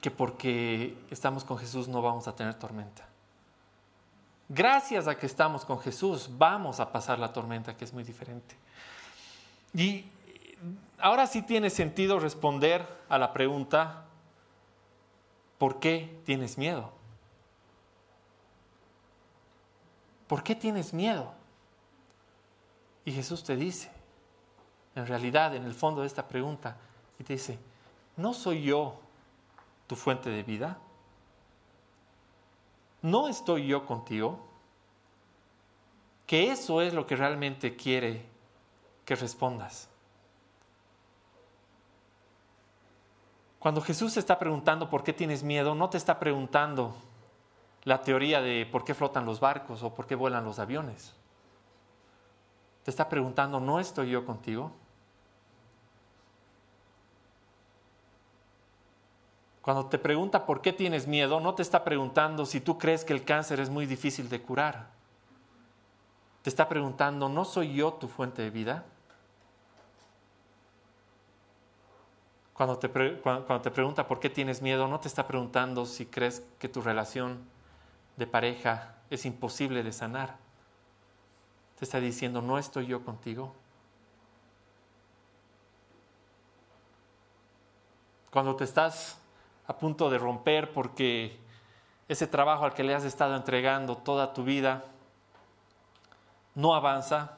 que 0.00 0.10
porque 0.10 0.96
estamos 1.10 1.44
con 1.44 1.58
Jesús 1.58 1.88
no 1.88 2.00
vamos 2.00 2.26
a 2.28 2.34
tener 2.34 2.54
tormenta. 2.54 3.06
Gracias 4.48 5.08
a 5.08 5.18
que 5.18 5.26
estamos 5.26 5.66
con 5.66 5.78
Jesús 5.78 6.30
vamos 6.38 6.80
a 6.80 6.90
pasar 6.90 7.18
la 7.18 7.34
tormenta, 7.34 7.76
que 7.76 7.84
es 7.84 7.92
muy 7.92 8.02
diferente. 8.02 8.56
Y 9.74 10.06
ahora 10.98 11.26
sí 11.26 11.42
tiene 11.42 11.70
sentido 11.70 12.18
responder 12.18 12.86
a 13.08 13.18
la 13.18 13.32
pregunta, 13.32 14.04
¿por 15.58 15.78
qué 15.78 16.20
tienes 16.24 16.58
miedo? 16.58 16.92
¿Por 20.26 20.42
qué 20.42 20.54
tienes 20.54 20.92
miedo? 20.92 21.32
Y 23.04 23.12
Jesús 23.12 23.44
te 23.44 23.56
dice, 23.56 23.90
en 24.94 25.06
realidad, 25.06 25.54
en 25.54 25.64
el 25.64 25.74
fondo 25.74 26.00
de 26.00 26.08
esta 26.08 26.26
pregunta, 26.26 26.76
y 27.18 27.24
te 27.24 27.34
dice, 27.34 27.58
¿no 28.16 28.34
soy 28.34 28.64
yo 28.64 28.98
tu 29.86 29.94
fuente 29.94 30.30
de 30.30 30.42
vida? 30.42 30.78
¿No 33.02 33.28
estoy 33.28 33.68
yo 33.68 33.86
contigo? 33.86 34.44
Que 36.26 36.50
eso 36.50 36.82
es 36.82 36.92
lo 36.92 37.06
que 37.06 37.14
realmente 37.14 37.76
quiere 37.76 38.26
que 39.04 39.14
respondas. 39.14 39.88
Cuando 43.66 43.80
Jesús 43.80 44.14
te 44.14 44.20
está 44.20 44.38
preguntando 44.38 44.88
por 44.88 45.02
qué 45.02 45.12
tienes 45.12 45.42
miedo, 45.42 45.74
no 45.74 45.90
te 45.90 45.96
está 45.96 46.20
preguntando 46.20 46.94
la 47.82 48.00
teoría 48.00 48.40
de 48.40 48.64
por 48.64 48.84
qué 48.84 48.94
flotan 48.94 49.26
los 49.26 49.40
barcos 49.40 49.82
o 49.82 49.92
por 49.92 50.06
qué 50.06 50.14
vuelan 50.14 50.44
los 50.44 50.60
aviones. 50.60 51.12
Te 52.84 52.92
está 52.92 53.08
preguntando, 53.08 53.58
¿no 53.58 53.80
estoy 53.80 54.10
yo 54.10 54.24
contigo? 54.24 54.70
Cuando 59.62 59.86
te 59.86 59.98
pregunta 59.98 60.46
por 60.46 60.60
qué 60.60 60.72
tienes 60.72 61.08
miedo, 61.08 61.40
no 61.40 61.56
te 61.56 61.62
está 61.62 61.82
preguntando 61.82 62.46
si 62.46 62.60
tú 62.60 62.78
crees 62.78 63.04
que 63.04 63.14
el 63.14 63.24
cáncer 63.24 63.58
es 63.58 63.68
muy 63.68 63.84
difícil 63.86 64.28
de 64.28 64.40
curar. 64.40 64.90
Te 66.42 66.50
está 66.50 66.68
preguntando, 66.68 67.28
¿no 67.28 67.44
soy 67.44 67.74
yo 67.74 67.94
tu 67.94 68.06
fuente 68.06 68.42
de 68.42 68.50
vida? 68.50 68.84
Cuando 72.56 72.78
te, 72.78 72.88
cuando 73.20 73.60
te 73.60 73.70
pregunta 73.70 74.08
por 74.08 74.18
qué 74.18 74.30
tienes 74.30 74.62
miedo, 74.62 74.88
no 74.88 74.98
te 74.98 75.08
está 75.08 75.26
preguntando 75.26 75.84
si 75.84 76.06
crees 76.06 76.42
que 76.58 76.70
tu 76.70 76.80
relación 76.80 77.44
de 78.16 78.26
pareja 78.26 78.94
es 79.10 79.26
imposible 79.26 79.82
de 79.82 79.92
sanar. 79.92 80.38
Te 81.78 81.84
está 81.84 82.00
diciendo, 82.00 82.40
no 82.40 82.56
estoy 82.56 82.86
yo 82.86 83.04
contigo. 83.04 83.54
Cuando 88.30 88.56
te 88.56 88.64
estás 88.64 89.18
a 89.66 89.76
punto 89.76 90.08
de 90.08 90.16
romper 90.16 90.72
porque 90.72 91.38
ese 92.08 92.26
trabajo 92.26 92.64
al 92.64 92.72
que 92.72 92.84
le 92.84 92.94
has 92.94 93.04
estado 93.04 93.36
entregando 93.36 93.98
toda 93.98 94.32
tu 94.32 94.44
vida 94.44 94.82
no 96.54 96.74
avanza, 96.74 97.36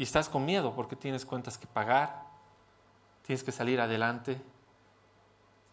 y 0.00 0.04
estás 0.04 0.30
con 0.30 0.46
miedo 0.46 0.74
porque 0.74 0.96
tienes 0.96 1.26
cuentas 1.26 1.58
que 1.58 1.66
pagar, 1.66 2.22
tienes 3.20 3.44
que 3.44 3.52
salir 3.52 3.82
adelante. 3.82 4.40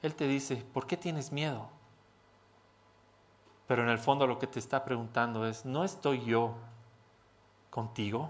Él 0.01 0.15
te 0.15 0.27
dice, 0.27 0.57
¿por 0.73 0.85
qué 0.85 0.97
tienes 0.97 1.31
miedo? 1.31 1.69
Pero 3.67 3.83
en 3.83 3.87
el 3.87 3.97
fondo 3.97 4.27
lo 4.27 4.37
que 4.37 4.45
te 4.45 4.59
está 4.59 4.83
preguntando 4.83 5.47
es, 5.47 5.63
¿no 5.63 5.85
estoy 5.85 6.25
yo 6.25 6.55
contigo? 7.69 8.29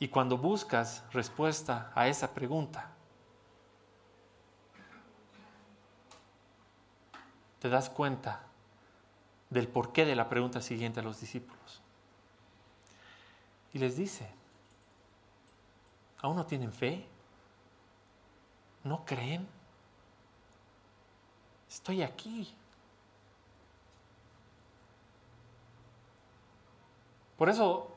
Y 0.00 0.08
cuando 0.08 0.36
buscas 0.36 1.04
respuesta 1.12 1.92
a 1.94 2.08
esa 2.08 2.34
pregunta, 2.34 2.90
te 7.60 7.68
das 7.68 7.88
cuenta 7.88 8.40
del 9.50 9.68
porqué 9.68 10.04
de 10.04 10.16
la 10.16 10.28
pregunta 10.28 10.60
siguiente 10.60 10.98
a 10.98 11.04
los 11.04 11.20
discípulos. 11.20 11.84
Y 13.72 13.78
les 13.78 13.96
dice, 13.96 14.28
¿aún 16.20 16.36
no 16.36 16.46
tienen 16.46 16.72
fe? 16.72 17.04
¿No 18.84 19.04
creen? 19.04 19.46
Estoy 21.68 22.02
aquí. 22.02 22.54
Por 27.36 27.48
eso, 27.48 27.94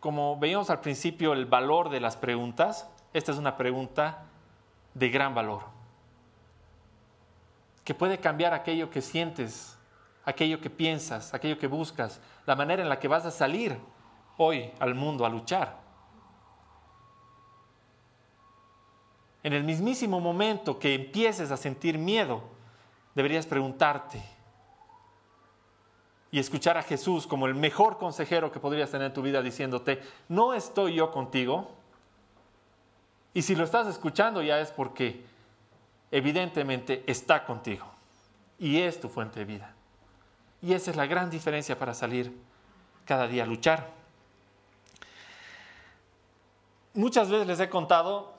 como 0.00 0.38
veíamos 0.38 0.70
al 0.70 0.80
principio 0.80 1.32
el 1.32 1.46
valor 1.46 1.90
de 1.90 2.00
las 2.00 2.16
preguntas, 2.16 2.88
esta 3.12 3.30
es 3.30 3.38
una 3.38 3.56
pregunta 3.56 4.24
de 4.94 5.10
gran 5.10 5.34
valor, 5.34 5.62
que 7.84 7.94
puede 7.94 8.18
cambiar 8.18 8.52
aquello 8.52 8.90
que 8.90 9.00
sientes, 9.00 9.78
aquello 10.24 10.60
que 10.60 10.70
piensas, 10.70 11.34
aquello 11.34 11.58
que 11.58 11.68
buscas, 11.68 12.20
la 12.46 12.56
manera 12.56 12.82
en 12.82 12.88
la 12.88 12.98
que 12.98 13.06
vas 13.06 13.24
a 13.26 13.30
salir 13.30 13.78
hoy 14.42 14.70
al 14.78 14.94
mundo 14.94 15.26
a 15.26 15.28
luchar. 15.28 15.78
En 19.42 19.52
el 19.52 19.64
mismísimo 19.64 20.18
momento 20.18 20.78
que 20.78 20.94
empieces 20.94 21.50
a 21.50 21.56
sentir 21.56 21.98
miedo, 21.98 22.42
deberías 23.14 23.46
preguntarte 23.46 24.22
y 26.30 26.38
escuchar 26.38 26.78
a 26.78 26.82
Jesús 26.82 27.26
como 27.26 27.46
el 27.46 27.54
mejor 27.54 27.98
consejero 27.98 28.50
que 28.50 28.60
podrías 28.60 28.90
tener 28.90 29.08
en 29.08 29.12
tu 29.12 29.22
vida 29.22 29.42
diciéndote, 29.42 30.00
no 30.28 30.54
estoy 30.54 30.94
yo 30.94 31.10
contigo. 31.10 31.72
Y 33.34 33.42
si 33.42 33.54
lo 33.54 33.64
estás 33.64 33.86
escuchando 33.88 34.42
ya 34.42 34.60
es 34.60 34.70
porque 34.70 35.24
evidentemente 36.10 37.04
está 37.06 37.44
contigo 37.44 37.86
y 38.58 38.78
es 38.80 39.00
tu 39.00 39.08
fuente 39.08 39.40
de 39.40 39.44
vida. 39.44 39.74
Y 40.62 40.72
esa 40.72 40.90
es 40.90 40.96
la 40.96 41.06
gran 41.06 41.30
diferencia 41.30 41.78
para 41.78 41.94
salir 41.94 42.36
cada 43.04 43.26
día 43.26 43.42
a 43.42 43.46
luchar. 43.46 43.99
Muchas 46.94 47.30
veces 47.30 47.46
les 47.46 47.60
he 47.60 47.68
contado 47.68 48.32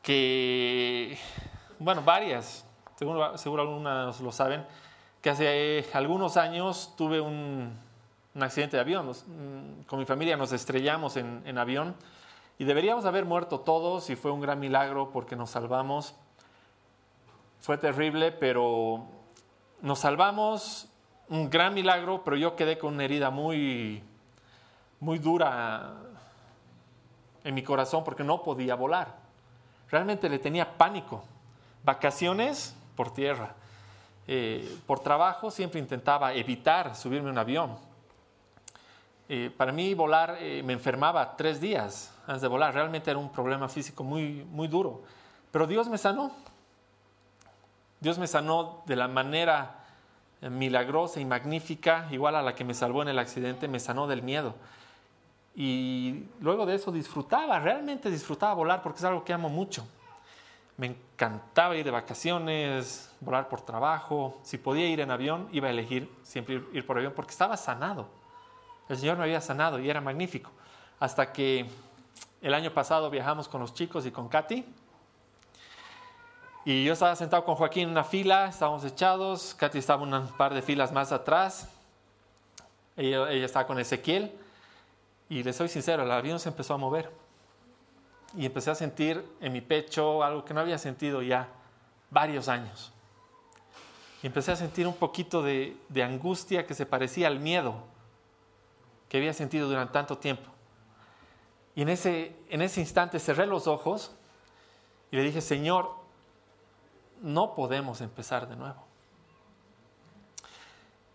que, 0.00 1.18
bueno, 1.80 2.02
varias, 2.02 2.64
seguro, 2.94 3.60
algunas 3.60 4.20
lo 4.20 4.30
saben, 4.30 4.64
que 5.20 5.30
hace 5.30 5.84
algunos 5.92 6.36
años 6.36 6.94
tuve 6.96 7.20
un, 7.20 7.76
accidente 8.38 8.76
de 8.76 8.82
avión. 8.82 9.08
Mm, 9.08 9.82
con 9.88 9.98
mi 9.98 10.04
familia 10.04 10.36
nos 10.36 10.52
estrellamos 10.52 11.16
en, 11.16 11.42
en 11.46 11.58
avión 11.58 11.96
y 12.58 12.64
deberíamos 12.64 13.06
haber 13.06 13.24
muerto 13.24 13.58
todos 13.58 14.08
y 14.08 14.14
fue 14.14 14.30
un 14.30 14.40
gran 14.40 14.60
milagro 14.60 15.10
porque 15.10 15.34
nos 15.34 15.50
salvamos. 15.50 16.14
Fue 17.58 17.76
terrible, 17.76 18.30
pero 18.30 19.04
nos 19.82 19.98
salvamos, 19.98 20.88
un 21.28 21.50
gran 21.50 21.74
milagro, 21.74 22.22
pero 22.22 22.36
yo 22.36 22.54
quedé 22.54 22.78
con 22.78 22.94
una 22.94 23.04
herida 23.04 23.30
muy, 23.30 24.04
muy 25.00 25.18
dura 25.18 26.06
en 27.46 27.54
mi 27.54 27.62
corazón 27.62 28.02
porque 28.02 28.24
no 28.24 28.42
podía 28.42 28.74
volar. 28.74 29.14
Realmente 29.88 30.28
le 30.28 30.40
tenía 30.40 30.76
pánico. 30.76 31.22
Vacaciones 31.84 32.74
por 32.96 33.14
tierra. 33.14 33.54
Eh, 34.26 34.78
por 34.84 34.98
trabajo 34.98 35.52
siempre 35.52 35.78
intentaba 35.78 36.34
evitar 36.34 36.96
subirme 36.96 37.28
a 37.28 37.32
un 37.32 37.38
avión. 37.38 37.78
Eh, 39.28 39.52
para 39.56 39.70
mí 39.70 39.94
volar 39.94 40.38
eh, 40.40 40.60
me 40.64 40.72
enfermaba 40.72 41.36
tres 41.36 41.60
días 41.60 42.12
antes 42.26 42.42
de 42.42 42.48
volar. 42.48 42.74
Realmente 42.74 43.12
era 43.12 43.18
un 43.20 43.30
problema 43.30 43.68
físico 43.68 44.02
muy, 44.02 44.44
muy 44.50 44.66
duro. 44.66 45.02
Pero 45.52 45.68
Dios 45.68 45.88
me 45.88 45.98
sanó. 45.98 46.32
Dios 48.00 48.18
me 48.18 48.26
sanó 48.26 48.82
de 48.86 48.96
la 48.96 49.06
manera 49.06 49.84
milagrosa 50.40 51.20
y 51.20 51.24
magnífica, 51.24 52.08
igual 52.10 52.34
a 52.34 52.42
la 52.42 52.56
que 52.56 52.64
me 52.64 52.74
salvó 52.74 53.02
en 53.02 53.08
el 53.08 53.18
accidente, 53.20 53.68
me 53.68 53.78
sanó 53.78 54.08
del 54.08 54.22
miedo. 54.22 54.54
Y 55.58 56.28
luego 56.40 56.66
de 56.66 56.74
eso 56.74 56.92
disfrutaba, 56.92 57.58
realmente 57.58 58.10
disfrutaba 58.10 58.52
volar 58.52 58.82
porque 58.82 58.98
es 58.98 59.04
algo 59.04 59.24
que 59.24 59.32
amo 59.32 59.48
mucho. 59.48 59.88
Me 60.76 60.88
encantaba 60.88 61.74
ir 61.74 61.84
de 61.86 61.90
vacaciones, 61.90 63.10
volar 63.20 63.48
por 63.48 63.62
trabajo. 63.62 64.38
Si 64.42 64.58
podía 64.58 64.86
ir 64.86 65.00
en 65.00 65.10
avión, 65.10 65.48
iba 65.52 65.68
a 65.68 65.70
elegir 65.70 66.12
siempre 66.22 66.62
ir, 66.74 66.86
por 66.86 66.98
avión 66.98 67.14
porque 67.16 67.30
estaba 67.30 67.56
sanado. 67.56 68.06
El 68.90 68.98
Señor 68.98 69.16
me 69.16 69.24
había 69.24 69.40
sanado 69.40 69.78
y 69.78 69.88
era 69.88 70.02
magnífico. 70.02 70.50
Hasta 71.00 71.32
que 71.32 71.66
el 72.42 72.52
año 72.52 72.70
pasado 72.72 73.08
viajamos 73.08 73.48
con 73.48 73.62
los 73.62 73.72
chicos 73.72 74.04
y 74.04 74.10
con 74.10 74.28
Katy. 74.28 74.62
Y 76.66 76.84
yo 76.84 76.92
estaba 76.92 77.16
sentado 77.16 77.46
con 77.46 77.54
Joaquín 77.54 77.84
en 77.84 77.90
una 77.90 78.04
fila, 78.04 78.48
estábamos 78.48 78.84
echados. 78.84 79.54
Katy 79.54 79.78
estaba 79.78 80.02
un 80.02 80.28
par 80.36 80.52
de 80.52 80.60
filas 80.60 80.92
más 80.92 81.12
atrás. 81.12 81.70
Ella, 82.94 83.30
ella 83.30 83.46
estaba 83.46 83.66
con 83.66 83.78
Ezequiel. 83.78 84.38
Y 85.28 85.42
les 85.42 85.56
soy 85.56 85.68
sincero, 85.68 86.02
el 86.02 86.10
avión 86.10 86.38
se 86.38 86.48
empezó 86.48 86.74
a 86.74 86.76
mover. 86.76 87.10
Y 88.36 88.46
empecé 88.46 88.70
a 88.70 88.74
sentir 88.74 89.24
en 89.40 89.52
mi 89.52 89.60
pecho 89.60 90.22
algo 90.22 90.44
que 90.44 90.54
no 90.54 90.60
había 90.60 90.78
sentido 90.78 91.22
ya 91.22 91.48
varios 92.10 92.48
años. 92.48 92.92
y 94.22 94.26
empecé 94.26 94.50
a 94.52 94.56
sentir 94.56 94.86
un 94.86 94.94
poquito 94.94 95.42
de, 95.42 95.76
angustia 96.02 96.66
que 96.66 96.74
se 96.74 96.86
parecía 96.86 97.26
al 97.28 97.38
miedo 97.38 97.84
que 99.08 99.18
había 99.18 99.32
sentido 99.32 99.68
durante 99.68 99.92
tanto 99.92 100.18
tiempo. 100.18 100.50
Y 101.74 101.82
en 101.82 101.90
ese, 101.90 102.34
en 102.48 102.62
ese 102.62 102.80
instante 102.80 103.20
cerré 103.20 103.46
los 103.46 103.66
ojos 103.66 104.12
y 105.10 105.16
le 105.16 105.22
dije, 105.22 105.40
Señor, 105.40 105.90
no 107.20 107.54
podemos 107.54 108.00
empezar 108.00 108.48
de 108.48 108.56
nuevo. 108.56 108.82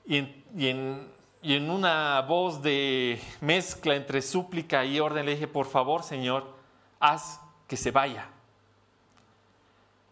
Y 0.06 0.42
y 0.56 0.68
en, 0.68 1.08
y 1.42 1.56
en 1.56 1.70
una 1.70 2.22
voz 2.22 2.62
de 2.62 3.20
mezcla 3.42 3.96
entre 3.96 4.22
súplica 4.22 4.86
y 4.86 5.00
orden 5.00 5.26
le 5.26 5.34
dije, 5.34 5.48
por 5.48 5.66
favor, 5.66 6.04
Señor, 6.04 6.46
haz 7.00 7.40
que 7.68 7.78
se 7.78 7.92
vaya. 7.92 8.30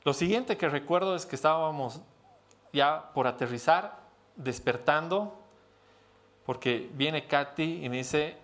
Lo 0.04 0.14
siguiente 0.14 0.58
que 0.58 0.70
recuerdo 0.70 1.16
es 1.16 1.26
que 1.26 1.36
estábamos 1.36 2.02
ya 2.74 3.12
por 3.14 3.28
aterrizar, 3.28 4.00
despertando, 4.36 5.38
porque 6.46 6.90
viene 6.94 7.28
Katy 7.28 7.86
y 7.86 7.90
me 7.90 7.98
dice, 7.98 8.38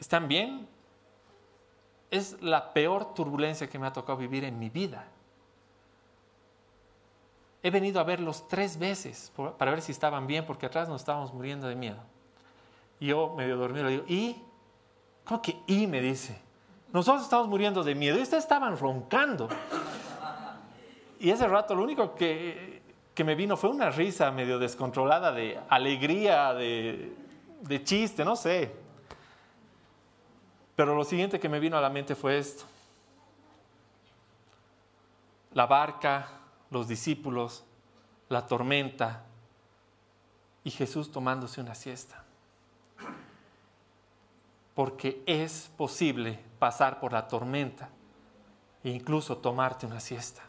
¿están 0.00 0.26
bien? 0.26 0.66
Es 2.10 2.42
la 2.42 2.72
peor 2.72 3.14
turbulencia 3.14 3.68
que 3.68 3.78
me 3.78 3.86
ha 3.86 3.92
tocado 3.92 4.18
vivir 4.18 4.42
en 4.44 4.58
mi 4.58 4.70
vida. 4.70 5.06
He 7.62 7.70
venido 7.70 8.00
a 8.00 8.04
verlos 8.04 8.48
tres 8.48 8.78
veces 8.78 9.32
para 9.58 9.70
ver 9.70 9.82
si 9.82 9.92
estaban 9.92 10.26
bien, 10.26 10.46
porque 10.46 10.66
atrás 10.66 10.88
nos 10.88 11.02
estábamos 11.02 11.34
muriendo 11.34 11.68
de 11.68 11.76
miedo. 11.76 11.98
Y 12.98 13.08
yo 13.08 13.34
medio 13.36 13.56
dormido 13.56 13.84
le 13.84 13.90
digo, 13.90 14.04
¿y? 14.08 14.42
¿Cómo 15.24 15.42
que 15.42 15.56
y? 15.66 15.86
Me 15.86 16.00
dice. 16.00 16.40
Nosotros 16.92 17.22
estamos 17.22 17.48
muriendo 17.48 17.84
de 17.84 17.94
miedo 17.94 18.18
y 18.18 18.22
ustedes 18.22 18.44
estaban 18.44 18.76
roncando. 18.78 19.48
Y 21.18 21.30
ese 21.30 21.46
rato 21.46 21.74
lo 21.74 21.82
único 21.82 22.14
que, 22.14 22.82
que 23.14 23.24
me 23.24 23.34
vino 23.34 23.56
fue 23.56 23.70
una 23.70 23.90
risa 23.90 24.30
medio 24.30 24.58
descontrolada 24.58 25.30
de 25.30 25.58
alegría, 25.68 26.54
de, 26.54 27.14
de 27.60 27.84
chiste, 27.84 28.24
no 28.24 28.36
sé. 28.36 28.74
Pero 30.74 30.94
lo 30.94 31.04
siguiente 31.04 31.38
que 31.38 31.48
me 31.48 31.60
vino 31.60 31.76
a 31.76 31.80
la 31.80 31.90
mente 31.90 32.14
fue 32.14 32.38
esto. 32.38 32.64
La 35.52 35.66
barca, 35.66 36.39
los 36.70 36.88
discípulos, 36.88 37.64
la 38.28 38.46
tormenta 38.46 39.24
y 40.64 40.70
Jesús 40.70 41.10
tomándose 41.10 41.60
una 41.60 41.74
siesta. 41.74 42.24
Porque 44.74 45.22
es 45.26 45.70
posible 45.76 46.38
pasar 46.58 47.00
por 47.00 47.12
la 47.12 47.26
tormenta 47.26 47.90
e 48.84 48.90
incluso 48.90 49.36
tomarte 49.38 49.86
una 49.86 50.00
siesta. 50.00 50.42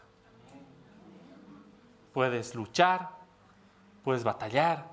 Puedes 2.12 2.54
luchar, 2.54 3.10
puedes 4.04 4.22
batallar, 4.22 4.86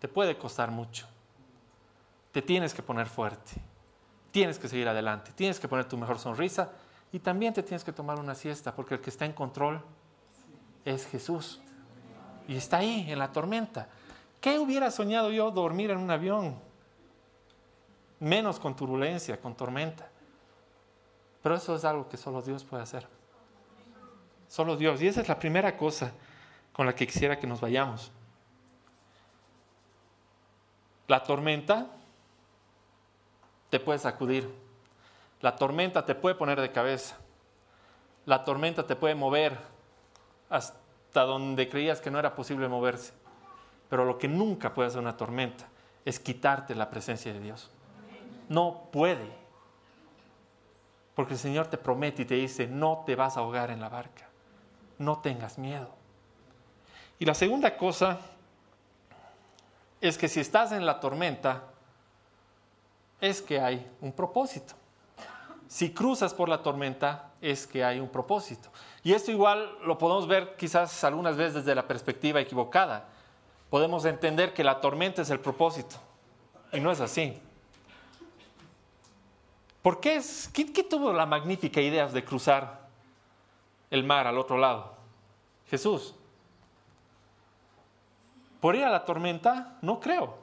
te 0.00 0.08
puede 0.08 0.36
costar 0.36 0.70
mucho. 0.70 1.06
Te 2.30 2.42
tienes 2.42 2.74
que 2.74 2.82
poner 2.82 3.06
fuerte, 3.06 3.52
tienes 4.32 4.58
que 4.58 4.68
seguir 4.68 4.88
adelante, 4.88 5.32
tienes 5.32 5.60
que 5.60 5.68
poner 5.68 5.86
tu 5.86 5.96
mejor 5.96 6.18
sonrisa 6.18 6.72
y 7.14 7.20
también 7.20 7.54
te 7.54 7.62
tienes 7.62 7.84
que 7.84 7.92
tomar 7.92 8.18
una 8.18 8.34
siesta 8.34 8.74
porque 8.74 8.94
el 8.94 9.00
que 9.00 9.10
está 9.10 9.24
en 9.24 9.34
control 9.34 9.80
es 10.84 11.06
Jesús. 11.06 11.60
Y 12.48 12.56
está 12.56 12.78
ahí 12.78 13.06
en 13.08 13.20
la 13.20 13.30
tormenta. 13.30 13.86
¿Qué 14.40 14.58
hubiera 14.58 14.90
soñado 14.90 15.30
yo 15.30 15.48
dormir 15.52 15.92
en 15.92 15.98
un 15.98 16.10
avión? 16.10 16.58
Menos 18.18 18.58
con 18.58 18.74
turbulencia, 18.74 19.40
con 19.40 19.54
tormenta. 19.54 20.08
Pero 21.40 21.54
eso 21.54 21.76
es 21.76 21.84
algo 21.84 22.08
que 22.08 22.16
solo 22.16 22.42
Dios 22.42 22.64
puede 22.64 22.82
hacer. 22.82 23.06
Solo 24.48 24.76
Dios. 24.76 25.00
Y 25.00 25.06
esa 25.06 25.20
es 25.20 25.28
la 25.28 25.38
primera 25.38 25.76
cosa 25.76 26.10
con 26.72 26.84
la 26.84 26.96
que 26.96 27.06
quisiera 27.06 27.38
que 27.38 27.46
nos 27.46 27.60
vayamos. 27.60 28.10
La 31.06 31.22
tormenta 31.22 31.86
te 33.70 33.78
puede 33.78 34.00
sacudir. 34.00 34.63
La 35.44 35.56
tormenta 35.56 36.06
te 36.06 36.14
puede 36.14 36.34
poner 36.34 36.58
de 36.58 36.72
cabeza. 36.72 37.16
La 38.24 38.44
tormenta 38.44 38.86
te 38.86 38.96
puede 38.96 39.14
mover 39.14 39.58
hasta 40.48 41.24
donde 41.24 41.68
creías 41.68 42.00
que 42.00 42.10
no 42.10 42.18
era 42.18 42.34
posible 42.34 42.66
moverse. 42.66 43.12
Pero 43.90 44.06
lo 44.06 44.16
que 44.16 44.26
nunca 44.26 44.72
puede 44.72 44.88
hacer 44.88 45.02
una 45.02 45.18
tormenta 45.18 45.66
es 46.06 46.18
quitarte 46.18 46.74
la 46.74 46.88
presencia 46.88 47.30
de 47.34 47.40
Dios. 47.40 47.70
No 48.48 48.88
puede. 48.90 49.28
Porque 51.14 51.34
el 51.34 51.38
Señor 51.38 51.66
te 51.66 51.76
promete 51.76 52.22
y 52.22 52.24
te 52.24 52.36
dice, 52.36 52.66
no 52.66 53.02
te 53.04 53.14
vas 53.14 53.36
a 53.36 53.40
ahogar 53.40 53.70
en 53.70 53.82
la 53.82 53.90
barca 53.90 54.24
no 54.98 55.18
tengas 55.18 55.58
miedo. 55.58 55.90
Y 57.18 57.24
la 57.24 57.34
segunda 57.34 57.76
cosa 57.76 58.18
es 60.00 60.16
que 60.16 60.28
si 60.28 60.40
estás 60.40 60.72
en 60.72 60.84
la 60.84 61.00
tormenta, 61.00 61.64
es 63.20 63.40
que 63.42 63.60
hay 63.60 63.90
un 64.00 64.12
propósito. 64.12 64.74
Si 65.74 65.90
cruzas 65.90 66.32
por 66.32 66.48
la 66.48 66.62
tormenta, 66.62 67.32
es 67.40 67.66
que 67.66 67.82
hay 67.82 67.98
un 67.98 68.08
propósito. 68.08 68.68
Y 69.02 69.12
esto 69.12 69.32
igual 69.32 69.76
lo 69.84 69.98
podemos 69.98 70.28
ver 70.28 70.54
quizás 70.56 71.02
algunas 71.02 71.36
veces 71.36 71.54
desde 71.54 71.74
la 71.74 71.88
perspectiva 71.88 72.40
equivocada. 72.40 73.08
Podemos 73.70 74.04
entender 74.04 74.54
que 74.54 74.62
la 74.62 74.80
tormenta 74.80 75.22
es 75.22 75.30
el 75.30 75.40
propósito. 75.40 75.96
Y 76.72 76.78
no 76.78 76.92
es 76.92 77.00
así. 77.00 77.42
¿Por 79.82 79.98
qué? 79.98 80.14
Es, 80.14 80.48
¿Qué, 80.54 80.84
tuvo 80.84 81.12
la 81.12 81.26
magnífica 81.26 81.80
idea 81.80 82.06
de 82.06 82.24
cruzar 82.24 82.86
el 83.90 84.04
mar 84.04 84.28
al 84.28 84.38
otro 84.38 84.56
lado? 84.56 84.94
Jesús. 85.66 86.14
¿Por 88.60 88.76
ir 88.76 88.84
a 88.84 88.90
la 88.90 89.04
tormenta? 89.04 89.76
No 89.82 89.98
creo. 89.98 90.36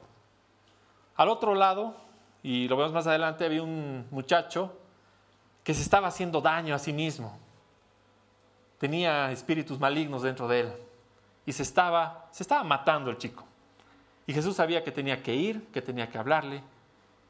Al 1.16 1.30
otro 1.30 1.54
lado, 1.54 1.94
y 2.42 2.68
lo 2.68 2.76
vemos 2.76 2.92
más 2.92 3.06
adelante, 3.06 3.46
había 3.46 3.62
un 3.62 4.06
muchacho 4.10 4.76
que 5.64 5.74
se 5.74 5.82
estaba 5.82 6.08
haciendo 6.08 6.40
daño 6.40 6.74
a 6.74 6.78
sí 6.78 6.92
mismo. 6.92 7.38
Tenía 8.78 9.30
espíritus 9.30 9.78
malignos 9.78 10.22
dentro 10.22 10.48
de 10.48 10.60
él. 10.60 10.72
Y 11.46 11.52
se 11.52 11.62
estaba, 11.62 12.28
se 12.32 12.42
estaba 12.42 12.64
matando 12.64 13.10
el 13.10 13.18
chico. 13.18 13.44
Y 14.26 14.32
Jesús 14.32 14.56
sabía 14.56 14.82
que 14.84 14.92
tenía 14.92 15.22
que 15.22 15.34
ir, 15.34 15.66
que 15.72 15.82
tenía 15.82 16.08
que 16.10 16.18
hablarle 16.18 16.62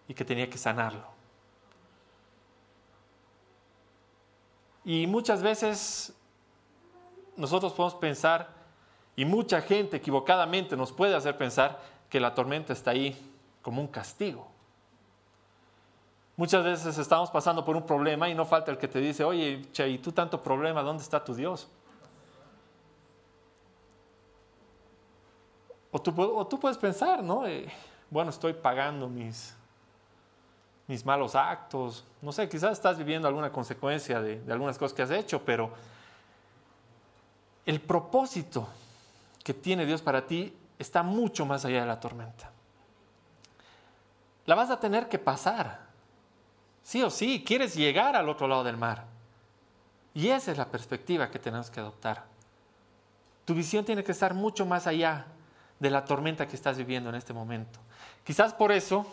y 0.09 0.15
que 0.15 0.25
tenía 0.25 0.49
que 0.49 0.59
sanarlo. 0.59 1.07
Y 4.85 5.07
muchas 5.07 5.43
veces 5.43 6.13
nosotros 7.37 7.73
podemos 7.73 7.95
pensar, 7.95 8.49
y 9.15 9.25
mucha 9.25 9.61
gente 9.61 9.99
equivocadamente 9.99 10.77
nos 10.77 10.93
puede 10.93 11.15
hacer 11.15 11.37
pensar, 11.37 11.81
que 12.09 12.21
la 12.21 12.35
tormenta 12.35 12.73
está 12.73 12.91
ahí 12.91 13.17
como 13.63 13.81
un 13.81 13.89
castigo. 13.89 14.52
Muchas 16.37 16.65
veces 16.65 16.97
estamos 16.97 17.31
pasando 17.31 17.65
por 17.65 17.77
un 17.77 17.85
problema 17.85 18.29
y 18.29 18.35
no 18.35 18.47
falta 18.47 18.71
el 18.71 18.79
que 18.79 18.89
te 18.89 19.01
dice, 19.01 19.23
oye, 19.23 19.67
che, 19.73 19.89
¿y 19.89 19.99
tú 19.99 20.13
tanto 20.13 20.43
problema? 20.43 20.83
¿Dónde 20.83 21.03
está 21.03 21.23
tu 21.23 21.35
Dios? 21.35 21.69
O 25.91 26.01
tú, 26.01 26.59
puedes 26.59 26.79
pensar, 26.79 27.23
¿no? 27.23 27.45
Bueno, 28.09 28.31
estoy 28.31 28.55
pagando 28.55 29.09
mis, 29.09 29.55
mis 30.87 31.05
malos 31.05 31.35
actos. 31.35 32.03
No 32.23 32.33
sé, 32.33 32.49
quizás 32.49 32.73
estás 32.73 32.97
viviendo 32.97 33.29
alguna 33.29 33.53
consecuencia 33.53 34.23
de, 34.23 34.41
de 34.41 34.53
algunas 34.53 34.79
cosas 34.79 34.95
que 34.95 35.03
has 35.03 35.11
hecho, 35.11 35.45
pero 35.45 35.71
el 37.67 37.79
propósito 37.79 38.67
que 39.45 39.53
tiene 39.53 39.85
Dios 39.85 40.01
para 40.01 40.27
ti 40.27 40.57
está 40.79 41.03
mucho 41.03 41.45
más 41.45 41.67
allá 41.67 41.83
de 41.83 41.87
la 41.87 42.01
tormenta. 42.01 42.51
La 44.47 44.55
vas 44.55 44.71
a 44.71 44.81
tener 44.81 45.11
que 45.11 45.19
pasar. 45.19 45.82
Sí 46.83 47.03
o 47.03 47.11
sí, 47.11 47.45
quieres 47.47 47.75
llegar 47.75 48.17
al 48.17 48.29
otro 48.29 48.49
lado 48.49 48.65
del 48.65 48.77
mar. 48.77 49.07
Y 50.15 50.29
esa 50.29 50.51
es 50.51 50.59
la 50.59 50.71
perspectiva 50.71 51.31
que 51.31 51.39
tenemos 51.39 51.71
que 51.71 51.81
adoptar. 51.81 52.25
Tu 53.45 53.55
visión 53.55 53.85
tiene 53.85 54.05
que 54.05 54.13
estar 54.13 54.35
mucho 54.35 54.67
más 54.67 54.87
allá 54.87 55.27
de 55.79 55.91
la 55.91 56.05
tormenta 56.05 56.47
que 56.47 56.57
estás 56.57 56.77
viviendo 56.77 57.09
en 57.09 57.17
este 57.17 57.33
momento. 57.33 57.81
Quizás 58.25 58.55
por 58.55 58.71
eso, 58.71 59.07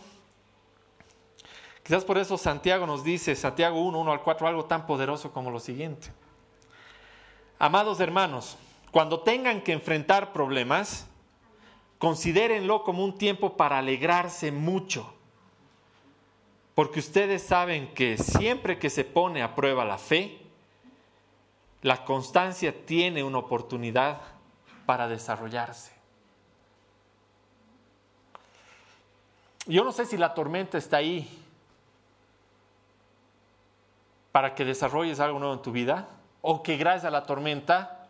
quizás 1.84 2.04
por 2.04 2.18
eso 2.18 2.38
Santiago 2.38 2.86
nos 2.86 3.04
dice, 3.04 3.36
Santiago 3.36 3.82
1, 3.82 4.00
1 4.00 4.12
al 4.12 4.22
4, 4.22 4.48
algo 4.48 4.66
tan 4.66 4.86
poderoso 4.86 5.32
como 5.32 5.50
lo 5.50 5.60
siguiente. 5.60 6.12
Amados 7.58 8.00
hermanos, 8.00 8.58
cuando 8.92 9.22
tengan 9.22 9.62
que 9.62 9.74
enfrentar 9.74 10.32
problemas, 10.32 11.08
considérenlo 11.98 12.84
como 12.84 13.04
un 13.04 13.18
tiempo 13.18 13.58
para 13.58 13.80
alegrarse 13.80 14.52
mucho, 14.52 15.14
porque 16.80 17.02
ustedes 17.02 17.44
saben 17.44 17.94
que 17.94 18.18
siempre 18.18 18.80
que 18.80 18.90
se 18.90 19.04
pone 19.04 19.44
a 19.44 19.54
prueba 19.54 19.84
la 19.84 19.98
fe, 19.98 20.40
la 21.82 22.06
constancia 22.06 22.86
tiene 22.86 23.22
una 23.22 23.40
oportunidad 23.40 24.22
para 24.86 25.10
desarrollarse. 25.10 25.92
Yo 29.66 29.84
no 29.84 29.92
sé 29.92 30.06
si 30.06 30.16
la 30.16 30.34
tormenta 30.34 30.78
está 30.78 30.96
ahí 30.96 31.28
para 34.32 34.56
que 34.56 34.64
desarrolles 34.64 35.20
algo 35.20 35.38
nuevo 35.38 35.56
en 35.56 35.62
tu 35.62 35.74
vida 35.74 36.08
o 36.42 36.64
que 36.64 36.78
gracias 36.78 37.04
a 37.04 37.12
la 37.12 37.26
tormenta 37.26 38.08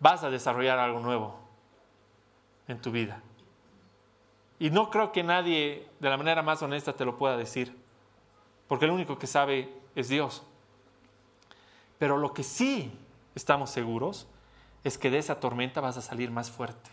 vas 0.00 0.24
a 0.24 0.30
desarrollar 0.30 0.80
algo 0.80 0.98
nuevo 0.98 1.38
en 2.66 2.80
tu 2.80 2.90
vida. 2.90 3.22
Y 4.60 4.70
no 4.70 4.90
creo 4.90 5.10
que 5.10 5.22
nadie 5.22 5.88
de 5.98 6.10
la 6.10 6.18
manera 6.18 6.42
más 6.42 6.62
honesta 6.62 6.92
te 6.92 7.06
lo 7.06 7.16
pueda 7.16 7.36
decir, 7.36 7.74
porque 8.68 8.84
el 8.84 8.90
único 8.90 9.18
que 9.18 9.26
sabe 9.26 9.72
es 9.96 10.10
Dios. 10.10 10.44
Pero 11.98 12.18
lo 12.18 12.34
que 12.34 12.42
sí 12.42 12.92
estamos 13.34 13.70
seguros 13.70 14.28
es 14.84 14.98
que 14.98 15.10
de 15.10 15.16
esa 15.16 15.40
tormenta 15.40 15.80
vas 15.80 15.96
a 15.96 16.02
salir 16.02 16.30
más 16.30 16.50
fuerte, 16.50 16.90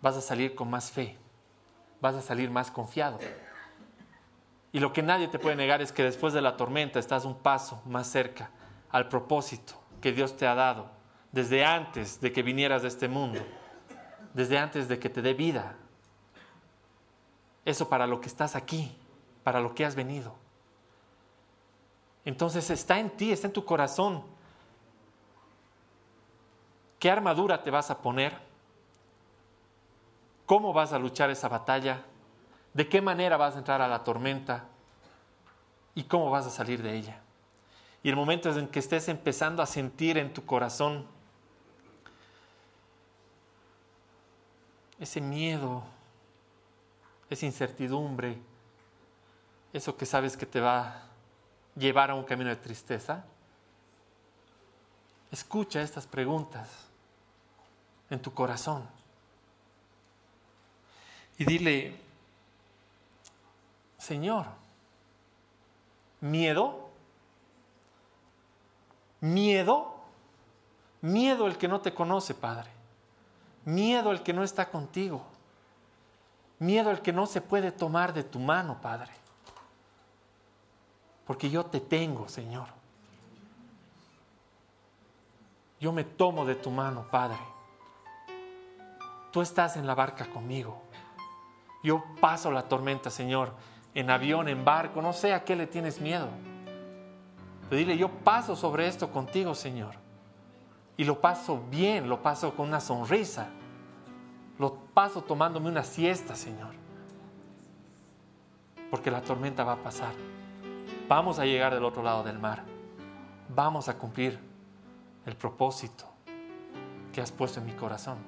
vas 0.00 0.16
a 0.16 0.20
salir 0.20 0.54
con 0.54 0.70
más 0.70 0.92
fe, 0.92 1.18
vas 2.00 2.14
a 2.14 2.22
salir 2.22 2.50
más 2.50 2.70
confiado. 2.70 3.18
Y 4.70 4.78
lo 4.78 4.92
que 4.92 5.02
nadie 5.02 5.26
te 5.26 5.40
puede 5.40 5.56
negar 5.56 5.82
es 5.82 5.90
que 5.90 6.04
después 6.04 6.32
de 6.32 6.40
la 6.40 6.56
tormenta 6.56 7.00
estás 7.00 7.24
un 7.24 7.34
paso 7.34 7.82
más 7.84 8.06
cerca 8.06 8.50
al 8.90 9.08
propósito 9.08 9.74
que 10.00 10.12
Dios 10.12 10.36
te 10.36 10.46
ha 10.46 10.54
dado 10.54 10.88
desde 11.32 11.64
antes 11.64 12.20
de 12.20 12.32
que 12.32 12.44
vinieras 12.44 12.82
de 12.82 12.88
este 12.88 13.08
mundo, 13.08 13.40
desde 14.34 14.56
antes 14.56 14.86
de 14.86 15.00
que 15.00 15.10
te 15.10 15.20
dé 15.20 15.34
vida. 15.34 15.78
Eso 17.64 17.88
para 17.88 18.06
lo 18.06 18.20
que 18.20 18.28
estás 18.28 18.56
aquí, 18.56 18.96
para 19.44 19.60
lo 19.60 19.74
que 19.74 19.84
has 19.84 19.94
venido. 19.94 20.34
Entonces 22.24 22.70
está 22.70 22.98
en 22.98 23.10
ti, 23.10 23.32
está 23.32 23.46
en 23.48 23.52
tu 23.52 23.64
corazón. 23.64 24.22
¿Qué 26.98 27.10
armadura 27.10 27.62
te 27.62 27.70
vas 27.70 27.90
a 27.90 27.98
poner? 27.98 28.38
¿Cómo 30.46 30.72
vas 30.72 30.92
a 30.92 30.98
luchar 30.98 31.30
esa 31.30 31.48
batalla? 31.48 32.04
¿De 32.74 32.88
qué 32.88 33.00
manera 33.00 33.36
vas 33.36 33.54
a 33.54 33.58
entrar 33.58 33.82
a 33.82 33.88
la 33.88 34.04
tormenta? 34.04 34.64
¿Y 35.94 36.04
cómo 36.04 36.30
vas 36.30 36.46
a 36.46 36.50
salir 36.50 36.82
de 36.82 36.96
ella? 36.96 37.20
Y 38.02 38.08
el 38.08 38.16
momento 38.16 38.50
en 38.50 38.68
que 38.68 38.78
estés 38.78 39.08
empezando 39.08 39.62
a 39.62 39.66
sentir 39.66 40.18
en 40.18 40.32
tu 40.32 40.44
corazón 40.44 41.06
ese 44.98 45.20
miedo, 45.20 45.82
esa 47.32 47.46
incertidumbre, 47.46 48.38
eso 49.72 49.96
que 49.96 50.06
sabes 50.06 50.36
que 50.36 50.46
te 50.46 50.60
va 50.60 50.80
a 50.80 51.02
llevar 51.76 52.10
a 52.10 52.14
un 52.14 52.24
camino 52.24 52.50
de 52.50 52.56
tristeza, 52.56 53.24
escucha 55.30 55.80
estas 55.80 56.06
preguntas 56.06 56.68
en 58.10 58.20
tu 58.20 58.32
corazón. 58.32 58.86
Y 61.38 61.44
dile, 61.44 61.96
Señor, 63.98 64.46
miedo, 66.20 66.90
miedo, 69.20 69.94
miedo 71.00 71.46
el 71.46 71.56
que 71.56 71.68
no 71.68 71.80
te 71.80 71.94
conoce, 71.94 72.34
Padre, 72.34 72.70
miedo 73.64 74.12
el 74.12 74.22
que 74.22 74.34
no 74.34 74.44
está 74.44 74.70
contigo, 74.70 75.24
miedo 76.62 76.90
el 76.90 77.00
que 77.00 77.12
no 77.12 77.26
se 77.26 77.40
puede 77.40 77.72
tomar 77.72 78.12
de 78.12 78.22
tu 78.22 78.38
mano, 78.38 78.80
Padre, 78.80 79.10
porque 81.26 81.50
yo 81.50 81.64
te 81.66 81.80
tengo, 81.80 82.28
Señor. 82.28 82.68
Yo 85.80 85.92
me 85.92 86.04
tomo 86.04 86.44
de 86.44 86.54
tu 86.54 86.70
mano, 86.70 87.06
Padre. 87.10 87.38
Tú 89.32 89.40
estás 89.40 89.76
en 89.76 89.86
la 89.86 89.94
barca 89.94 90.26
conmigo. 90.26 90.80
Yo 91.82 92.04
paso 92.20 92.50
la 92.52 92.68
tormenta, 92.68 93.10
Señor 93.10 93.52
en 93.94 94.10
avión, 94.10 94.48
en 94.48 94.64
barco, 94.64 95.02
no 95.02 95.12
sé 95.12 95.32
a 95.34 95.44
qué 95.44 95.54
le 95.56 95.66
tienes 95.66 96.00
miedo. 96.00 96.28
Pero 97.68 97.78
dile, 97.78 97.96
yo 97.96 98.08
paso 98.08 98.56
sobre 98.56 98.86
esto 98.86 99.10
contigo, 99.10 99.54
Señor. 99.54 99.94
Y 100.96 101.04
lo 101.04 101.20
paso 101.20 101.62
bien, 101.70 102.08
lo 102.08 102.22
paso 102.22 102.54
con 102.54 102.68
una 102.68 102.80
sonrisa. 102.80 103.48
Lo 104.58 104.74
paso 104.94 105.22
tomándome 105.22 105.68
una 105.68 105.82
siesta, 105.82 106.34
Señor. 106.34 106.74
Porque 108.90 109.10
la 109.10 109.22
tormenta 109.22 109.64
va 109.64 109.72
a 109.72 109.82
pasar. 109.82 110.12
Vamos 111.08 111.38
a 111.38 111.44
llegar 111.44 111.74
del 111.74 111.84
otro 111.84 112.02
lado 112.02 112.22
del 112.22 112.38
mar. 112.38 112.64
Vamos 113.48 113.88
a 113.88 113.98
cumplir 113.98 114.38
el 115.26 115.36
propósito 115.36 116.04
que 117.12 117.20
has 117.20 117.32
puesto 117.32 117.60
en 117.60 117.66
mi 117.66 117.72
corazón. 117.72 118.18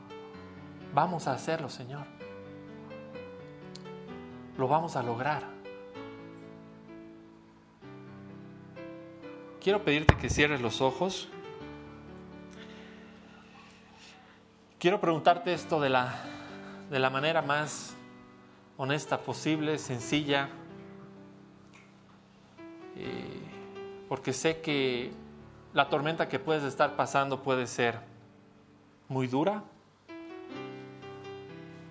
Vamos 0.95 1.27
a 1.27 1.33
hacerlo, 1.33 1.69
Señor. 1.69 2.07
Lo 4.57 4.69
vamos 4.69 4.97
a 4.97 5.03
lograr. 5.03 5.55
quiero 9.65 9.83
pedirte 9.83 10.15
que 10.19 10.29
cierres 10.29 10.61
los 10.61 10.83
ojos. 10.83 11.29
Quiero 14.85 15.01
preguntarte 15.01 15.55
esto 15.55 15.81
de 15.81 15.89
la, 15.89 16.13
de 16.91 16.99
la 16.99 17.09
manera 17.09 17.41
más 17.41 17.97
honesta 18.77 19.17
posible, 19.17 19.79
sencilla, 19.79 20.51
porque 24.11 24.35
sé 24.35 24.61
que 24.61 25.11
la 25.73 25.89
tormenta 25.89 26.29
que 26.29 26.39
puedes 26.39 26.65
estar 26.65 26.97
pasando 26.97 27.43
puede 27.43 27.67
ser 27.67 27.99
muy 29.09 29.27
dura 29.27 29.63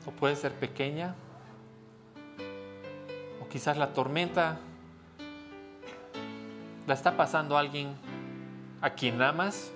o 0.06 0.12
puede 0.12 0.36
ser 0.36 0.54
pequeña 0.54 1.16
o 3.42 3.50
quizás 3.50 3.76
la 3.76 3.92
tormenta 3.94 4.60
¿La 6.86 6.94
está 6.94 7.18
pasando 7.18 7.58
alguien 7.58 7.96
a 8.82 8.92
quien 8.92 9.20
amas? 9.20 9.74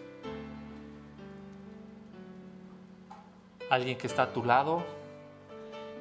Alguien 3.70 3.98
que 3.98 4.08
está 4.08 4.24
a 4.24 4.34
tu 4.34 4.44
lado 4.44 4.84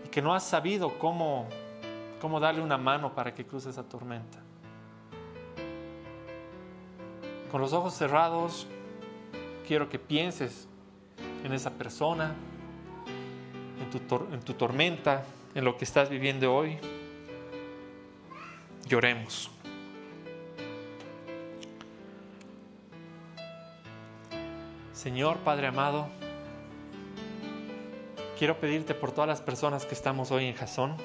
y 0.04 0.08
que 0.08 0.22
no 0.22 0.34
has 0.34 0.44
sabido 0.44 0.98
cómo, 0.98 1.48
cómo 2.20 2.40
darle 2.40 2.62
una 2.62 2.78
mano 2.78 3.14
para 3.14 3.34
que 3.34 3.44
cruce 3.44 3.70
esa 3.70 3.82
tormenta. 3.82 4.38
Con 7.50 7.60
los 7.60 7.72
ojos 7.72 7.94
cerrados, 7.94 8.66
quiero 9.66 9.88
que 9.88 9.98
pienses 9.98 10.68
en 11.44 11.52
esa 11.52 11.70
persona, 11.70 12.34
en 13.80 13.90
tu, 13.90 14.24
en 14.32 14.40
tu 14.40 14.54
tormenta, 14.54 15.24
en 15.54 15.64
lo 15.64 15.76
que 15.76 15.84
estás 15.84 16.08
viviendo 16.08 16.54
hoy. 16.54 16.78
Lloremos. 18.86 19.50
Señor 24.92 25.38
Padre 25.38 25.68
amado, 25.68 26.08
quiero 28.38 28.58
pedirte 28.58 28.94
por 28.94 29.12
todas 29.12 29.28
las 29.28 29.40
personas 29.40 29.86
que 29.86 29.94
estamos 29.94 30.30
hoy 30.30 30.44
en 30.44 30.54
Jasón, 30.54 30.96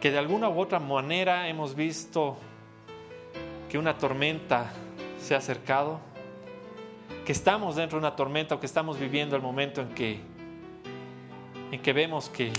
que 0.00 0.10
de 0.10 0.18
alguna 0.18 0.50
u 0.50 0.60
otra 0.60 0.78
manera 0.78 1.48
hemos 1.48 1.74
visto 1.74 2.36
que 3.70 3.78
una 3.78 3.96
tormenta 3.96 4.70
se 5.18 5.34
ha 5.34 5.38
acercado, 5.38 6.00
que 7.24 7.32
estamos 7.32 7.76
dentro 7.76 7.98
de 7.98 8.06
una 8.06 8.14
tormenta 8.14 8.54
o 8.54 8.60
que 8.60 8.66
estamos 8.66 8.98
viviendo 8.98 9.34
el 9.34 9.40
momento 9.40 9.80
en 9.80 9.88
que, 9.94 10.20
en 11.72 11.80
que 11.80 11.92
vemos 11.94 12.28
que, 12.28 12.52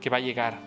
que 0.00 0.08
va 0.08 0.16
a 0.16 0.20
llegar. 0.20 0.58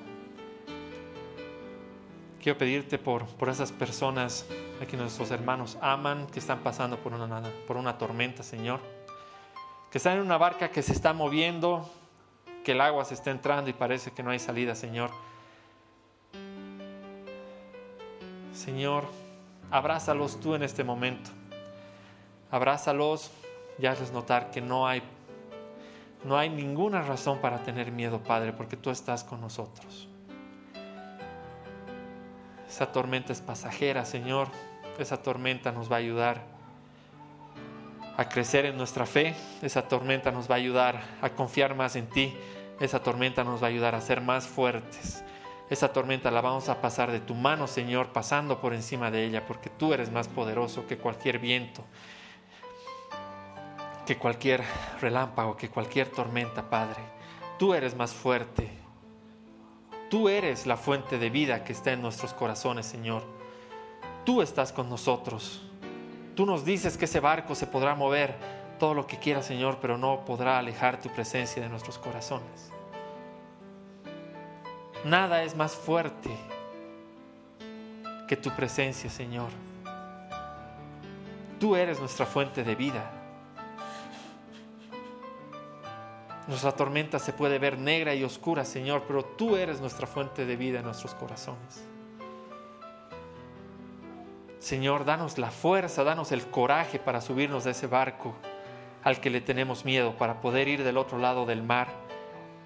Quiero 2.40 2.60
pedirte 2.60 3.00
por, 3.00 3.26
por 3.26 3.50
esas 3.50 3.72
personas 3.72 4.46
a 4.82 4.86
que 4.86 4.98
nuestros 4.98 5.32
hermanos 5.32 5.78
aman, 5.82 6.28
que 6.28 6.40
están 6.40 6.60
pasando 6.60 6.98
por 6.98 7.14
una, 7.14 7.42
por 7.66 7.78
una 7.78 7.98
tormenta, 7.98 8.44
Señor. 8.44 8.82
Que 9.90 9.98
están 9.98 10.18
en 10.18 10.24
una 10.24 10.38
barca 10.38 10.70
que 10.70 10.82
se 10.82 10.92
está 10.92 11.14
moviendo, 11.14 11.90
que 12.64 12.72
el 12.72 12.82
agua 12.82 13.06
se 13.06 13.14
está 13.14 13.32
entrando 13.32 13.70
y 13.70 13.74
parece 13.74 14.12
que 14.12 14.24
no 14.24 14.32
hay 14.32 14.40
salida, 14.40 14.76
Señor. 14.76 15.12
Señor, 18.54 19.06
abrázalos 19.72 20.40
tú 20.40 20.56
en 20.56 20.64
este 20.64 20.84
momento. 20.84 21.30
Abrázalos 22.52 23.32
y 23.80 23.86
hazles 23.86 24.12
notar 24.12 24.52
que 24.52 24.62
no 24.62 24.88
hay, 24.88 25.02
no 26.24 26.38
hay 26.38 26.50
ninguna 26.50 27.02
razón 27.02 27.40
para 27.40 27.64
tener 27.64 27.92
miedo, 27.92 28.20
Padre, 28.20 28.54
porque 28.54 28.78
tú 28.78 28.90
estás 28.90 29.24
con 29.24 29.42
nosotros. 29.42 30.08
Esa 32.68 32.92
tormenta 32.92 33.34
es 33.34 33.42
pasajera, 33.42 34.06
Señor. 34.06 34.48
Esa 34.98 35.22
tormenta 35.22 35.72
nos 35.72 35.92
va 35.92 35.98
a 35.98 36.00
ayudar 36.00 36.42
a 38.18 38.30
crecer 38.30 38.66
en 38.66 38.78
nuestra 38.78 39.06
fe. 39.06 39.36
Esa 39.62 39.88
tormenta 39.88 40.32
nos 40.32 40.50
va 40.50 40.56
a 40.56 40.58
ayudar 40.58 41.02
a 41.22 41.30
confiar 41.30 41.76
más 41.76 41.96
en 41.96 42.08
ti. 42.08 42.34
Esa 42.80 43.02
tormenta 43.02 43.44
nos 43.44 43.62
va 43.62 43.68
a 43.68 43.70
ayudar 43.70 43.96
a 43.96 44.02
ser 44.02 44.22
más 44.22 44.48
fuertes. 44.48 45.24
Esa 45.70 45.94
tormenta 45.94 46.30
la 46.32 46.42
vamos 46.42 46.70
a 46.70 46.82
pasar 46.82 47.12
de 47.12 47.20
tu 47.20 47.36
mano, 47.36 47.68
Señor, 47.68 48.10
pasando 48.10 48.60
por 48.60 48.74
encima 48.74 49.10
de 49.10 49.26
ella, 49.26 49.46
porque 49.46 49.70
tú 49.70 49.94
eres 49.94 50.12
más 50.12 50.28
poderoso 50.28 50.86
que 50.86 50.98
cualquier 50.98 51.40
viento, 51.40 51.84
que 54.06 54.18
cualquier 54.18 54.64
relámpago, 55.00 55.56
que 55.56 55.70
cualquier 55.70 56.10
tormenta, 56.10 56.70
Padre. 56.70 57.02
Tú 57.58 57.74
eres 57.74 57.96
más 57.96 58.14
fuerte. 58.14 58.70
Tú 60.10 60.30
eres 60.30 60.68
la 60.68 60.78
fuente 60.78 61.18
de 61.18 61.30
vida 61.30 61.64
que 61.64 61.74
está 61.74 61.92
en 61.92 62.02
nuestros 62.02 62.34
corazones, 62.34 62.86
Señor. 62.86 63.24
Tú 64.26 64.42
estás 64.42 64.72
con 64.72 64.90
nosotros. 64.90 65.62
Tú 66.36 66.46
nos 66.46 66.66
dices 66.66 66.98
que 66.98 67.06
ese 67.06 67.20
barco 67.20 67.56
se 67.56 67.68
podrá 67.68 67.96
mover 67.96 68.36
todo 68.84 68.96
lo 68.96 69.08
que 69.08 69.18
quiera, 69.18 69.42
Señor, 69.42 69.78
pero 69.80 69.98
no 69.98 70.26
podrá 70.26 70.60
alejar 70.60 71.00
tu 71.00 71.08
presencia 71.08 71.64
de 71.64 71.70
nuestros 71.70 71.98
corazones. 71.98 72.70
Nada 75.06 75.42
es 75.44 75.56
más 75.56 75.74
fuerte 75.74 76.30
que 78.28 78.36
tu 78.36 78.50
presencia, 78.50 79.10
Señor. 79.10 79.48
Tú 81.62 81.78
eres 81.78 82.02
nuestra 82.02 82.26
fuente 82.26 82.66
de 82.66 82.76
vida. 82.76 83.10
Nuestra 86.50 86.74
tormenta 86.74 87.20
se 87.20 87.32
puede 87.32 87.60
ver 87.60 87.80
negra 87.80 88.14
y 88.14 88.26
oscura, 88.26 88.66
Señor, 88.66 89.06
pero 89.08 89.24
tú 89.24 89.56
eres 89.56 89.80
nuestra 89.80 90.08
fuente 90.08 90.46
de 90.46 90.58
vida 90.58 90.80
en 90.80 90.86
nuestros 90.86 91.14
corazones. 91.14 91.86
Señor, 94.60 95.06
danos 95.06 95.38
la 95.38 95.52
fuerza, 95.52 96.04
danos 96.04 96.34
el 96.34 96.46
coraje 96.48 97.00
para 97.00 97.22
subirnos 97.22 97.64
de 97.64 97.72
ese 97.72 97.88
barco 97.88 98.36
al 99.04 99.20
que 99.20 99.30
le 99.30 99.42
tenemos 99.42 99.86
miedo, 99.86 100.18
para 100.18 100.42
poder 100.42 100.68
ir 100.68 100.84
del 100.84 100.98
otro 100.98 101.18
lado 101.18 101.46
del 101.46 101.62
mar 101.62 101.90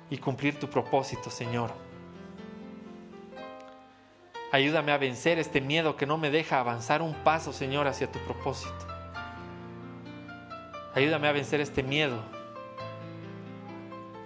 y 0.09 0.17
cumplir 0.17 0.59
tu 0.59 0.69
propósito, 0.69 1.29
Señor. 1.29 1.71
Ayúdame 4.51 4.91
a 4.91 4.97
vencer 4.97 5.39
este 5.39 5.59
miedo 5.59 5.97
que 5.97 6.05
no 6.05 6.17
me 6.17 6.31
deja 6.31 6.59
avanzar 6.59 7.01
un 7.01 7.13
paso, 7.13 7.51
Señor, 7.51 7.87
hacia 7.87 8.11
tu 8.11 8.19
propósito. 8.19 8.87
Ayúdame 10.95 11.27
a 11.27 11.31
vencer 11.31 11.59
este 11.59 11.83
miedo 11.83 12.17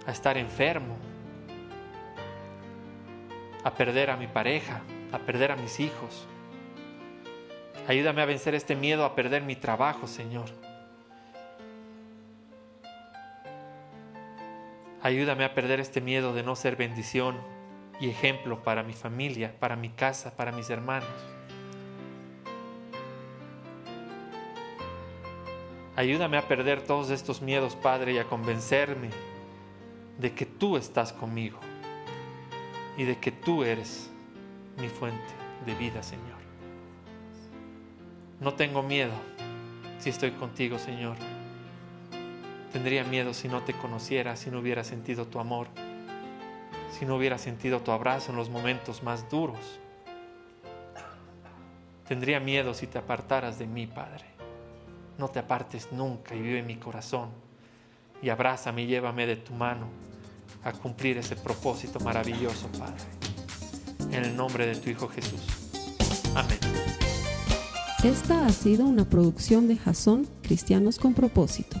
a 0.06 0.10
estar 0.10 0.36
enfermo, 0.36 0.96
a 3.64 3.70
perder 3.72 4.10
a 4.10 4.16
mi 4.16 4.26
pareja, 4.26 4.80
a 5.12 5.18
perder 5.18 5.52
a 5.52 5.56
mis 5.56 5.80
hijos. 5.80 6.26
Ayúdame 7.88 8.22
a 8.22 8.26
vencer 8.26 8.54
este 8.54 8.76
miedo 8.76 9.04
a 9.04 9.14
perder 9.14 9.42
mi 9.42 9.56
trabajo, 9.56 10.06
Señor. 10.06 10.46
Ayúdame 15.02 15.44
a 15.44 15.52
perder 15.52 15.80
este 15.80 16.00
miedo 16.00 16.32
de 16.32 16.44
no 16.44 16.54
ser 16.54 16.76
bendición 16.76 17.36
y 18.00 18.08
ejemplo 18.08 18.62
para 18.62 18.84
mi 18.84 18.92
familia, 18.92 19.58
para 19.58 19.74
mi 19.74 19.88
casa, 19.88 20.36
para 20.36 20.52
mis 20.52 20.70
hermanos. 20.70 21.08
Ayúdame 25.96 26.36
a 26.36 26.46
perder 26.46 26.82
todos 26.82 27.10
estos 27.10 27.42
miedos, 27.42 27.74
Padre, 27.74 28.12
y 28.12 28.18
a 28.18 28.24
convencerme 28.24 29.10
de 30.18 30.32
que 30.32 30.46
tú 30.46 30.76
estás 30.76 31.12
conmigo 31.12 31.58
y 32.96 33.02
de 33.02 33.18
que 33.18 33.32
tú 33.32 33.64
eres 33.64 34.08
mi 34.78 34.88
fuente 34.88 35.34
de 35.66 35.74
vida, 35.74 36.02
Señor. 36.02 36.40
No 38.40 38.54
tengo 38.54 38.82
miedo 38.82 39.12
si 39.98 40.10
estoy 40.10 40.30
contigo, 40.30 40.78
Señor. 40.78 41.16
Tendría 42.72 43.04
miedo 43.04 43.34
si 43.34 43.48
no 43.48 43.62
te 43.62 43.74
conociera, 43.74 44.34
si 44.34 44.50
no 44.50 44.60
hubiera 44.60 44.82
sentido 44.82 45.26
tu 45.26 45.38
amor, 45.38 45.68
si 46.98 47.04
no 47.04 47.16
hubiera 47.16 47.36
sentido 47.36 47.80
tu 47.80 47.90
abrazo 47.90 48.30
en 48.30 48.38
los 48.38 48.48
momentos 48.48 49.02
más 49.02 49.28
duros. 49.28 49.58
Tendría 52.08 52.40
miedo 52.40 52.72
si 52.72 52.86
te 52.86 52.98
apartaras 52.98 53.58
de 53.58 53.66
mí, 53.66 53.86
Padre. 53.86 54.24
No 55.18 55.28
te 55.28 55.38
apartes 55.38 55.92
nunca 55.92 56.34
y 56.34 56.40
vive 56.40 56.60
en 56.60 56.66
mi 56.66 56.76
corazón. 56.76 57.30
Y 58.22 58.30
abrázame 58.30 58.82
y 58.82 58.86
llévame 58.86 59.26
de 59.26 59.36
tu 59.36 59.52
mano 59.52 59.88
a 60.64 60.72
cumplir 60.72 61.18
ese 61.18 61.36
propósito 61.36 62.00
maravilloso, 62.00 62.68
Padre. 62.78 63.04
En 64.16 64.24
el 64.24 64.36
nombre 64.36 64.66
de 64.66 64.76
tu 64.76 64.88
Hijo 64.88 65.08
Jesús. 65.08 65.40
Amén. 66.34 66.58
Esta 68.02 68.46
ha 68.46 68.50
sido 68.50 68.84
una 68.84 69.04
producción 69.04 69.68
de 69.68 69.76
Jason 69.76 70.26
Cristianos 70.42 70.98
con 70.98 71.14
Propósito. 71.14 71.80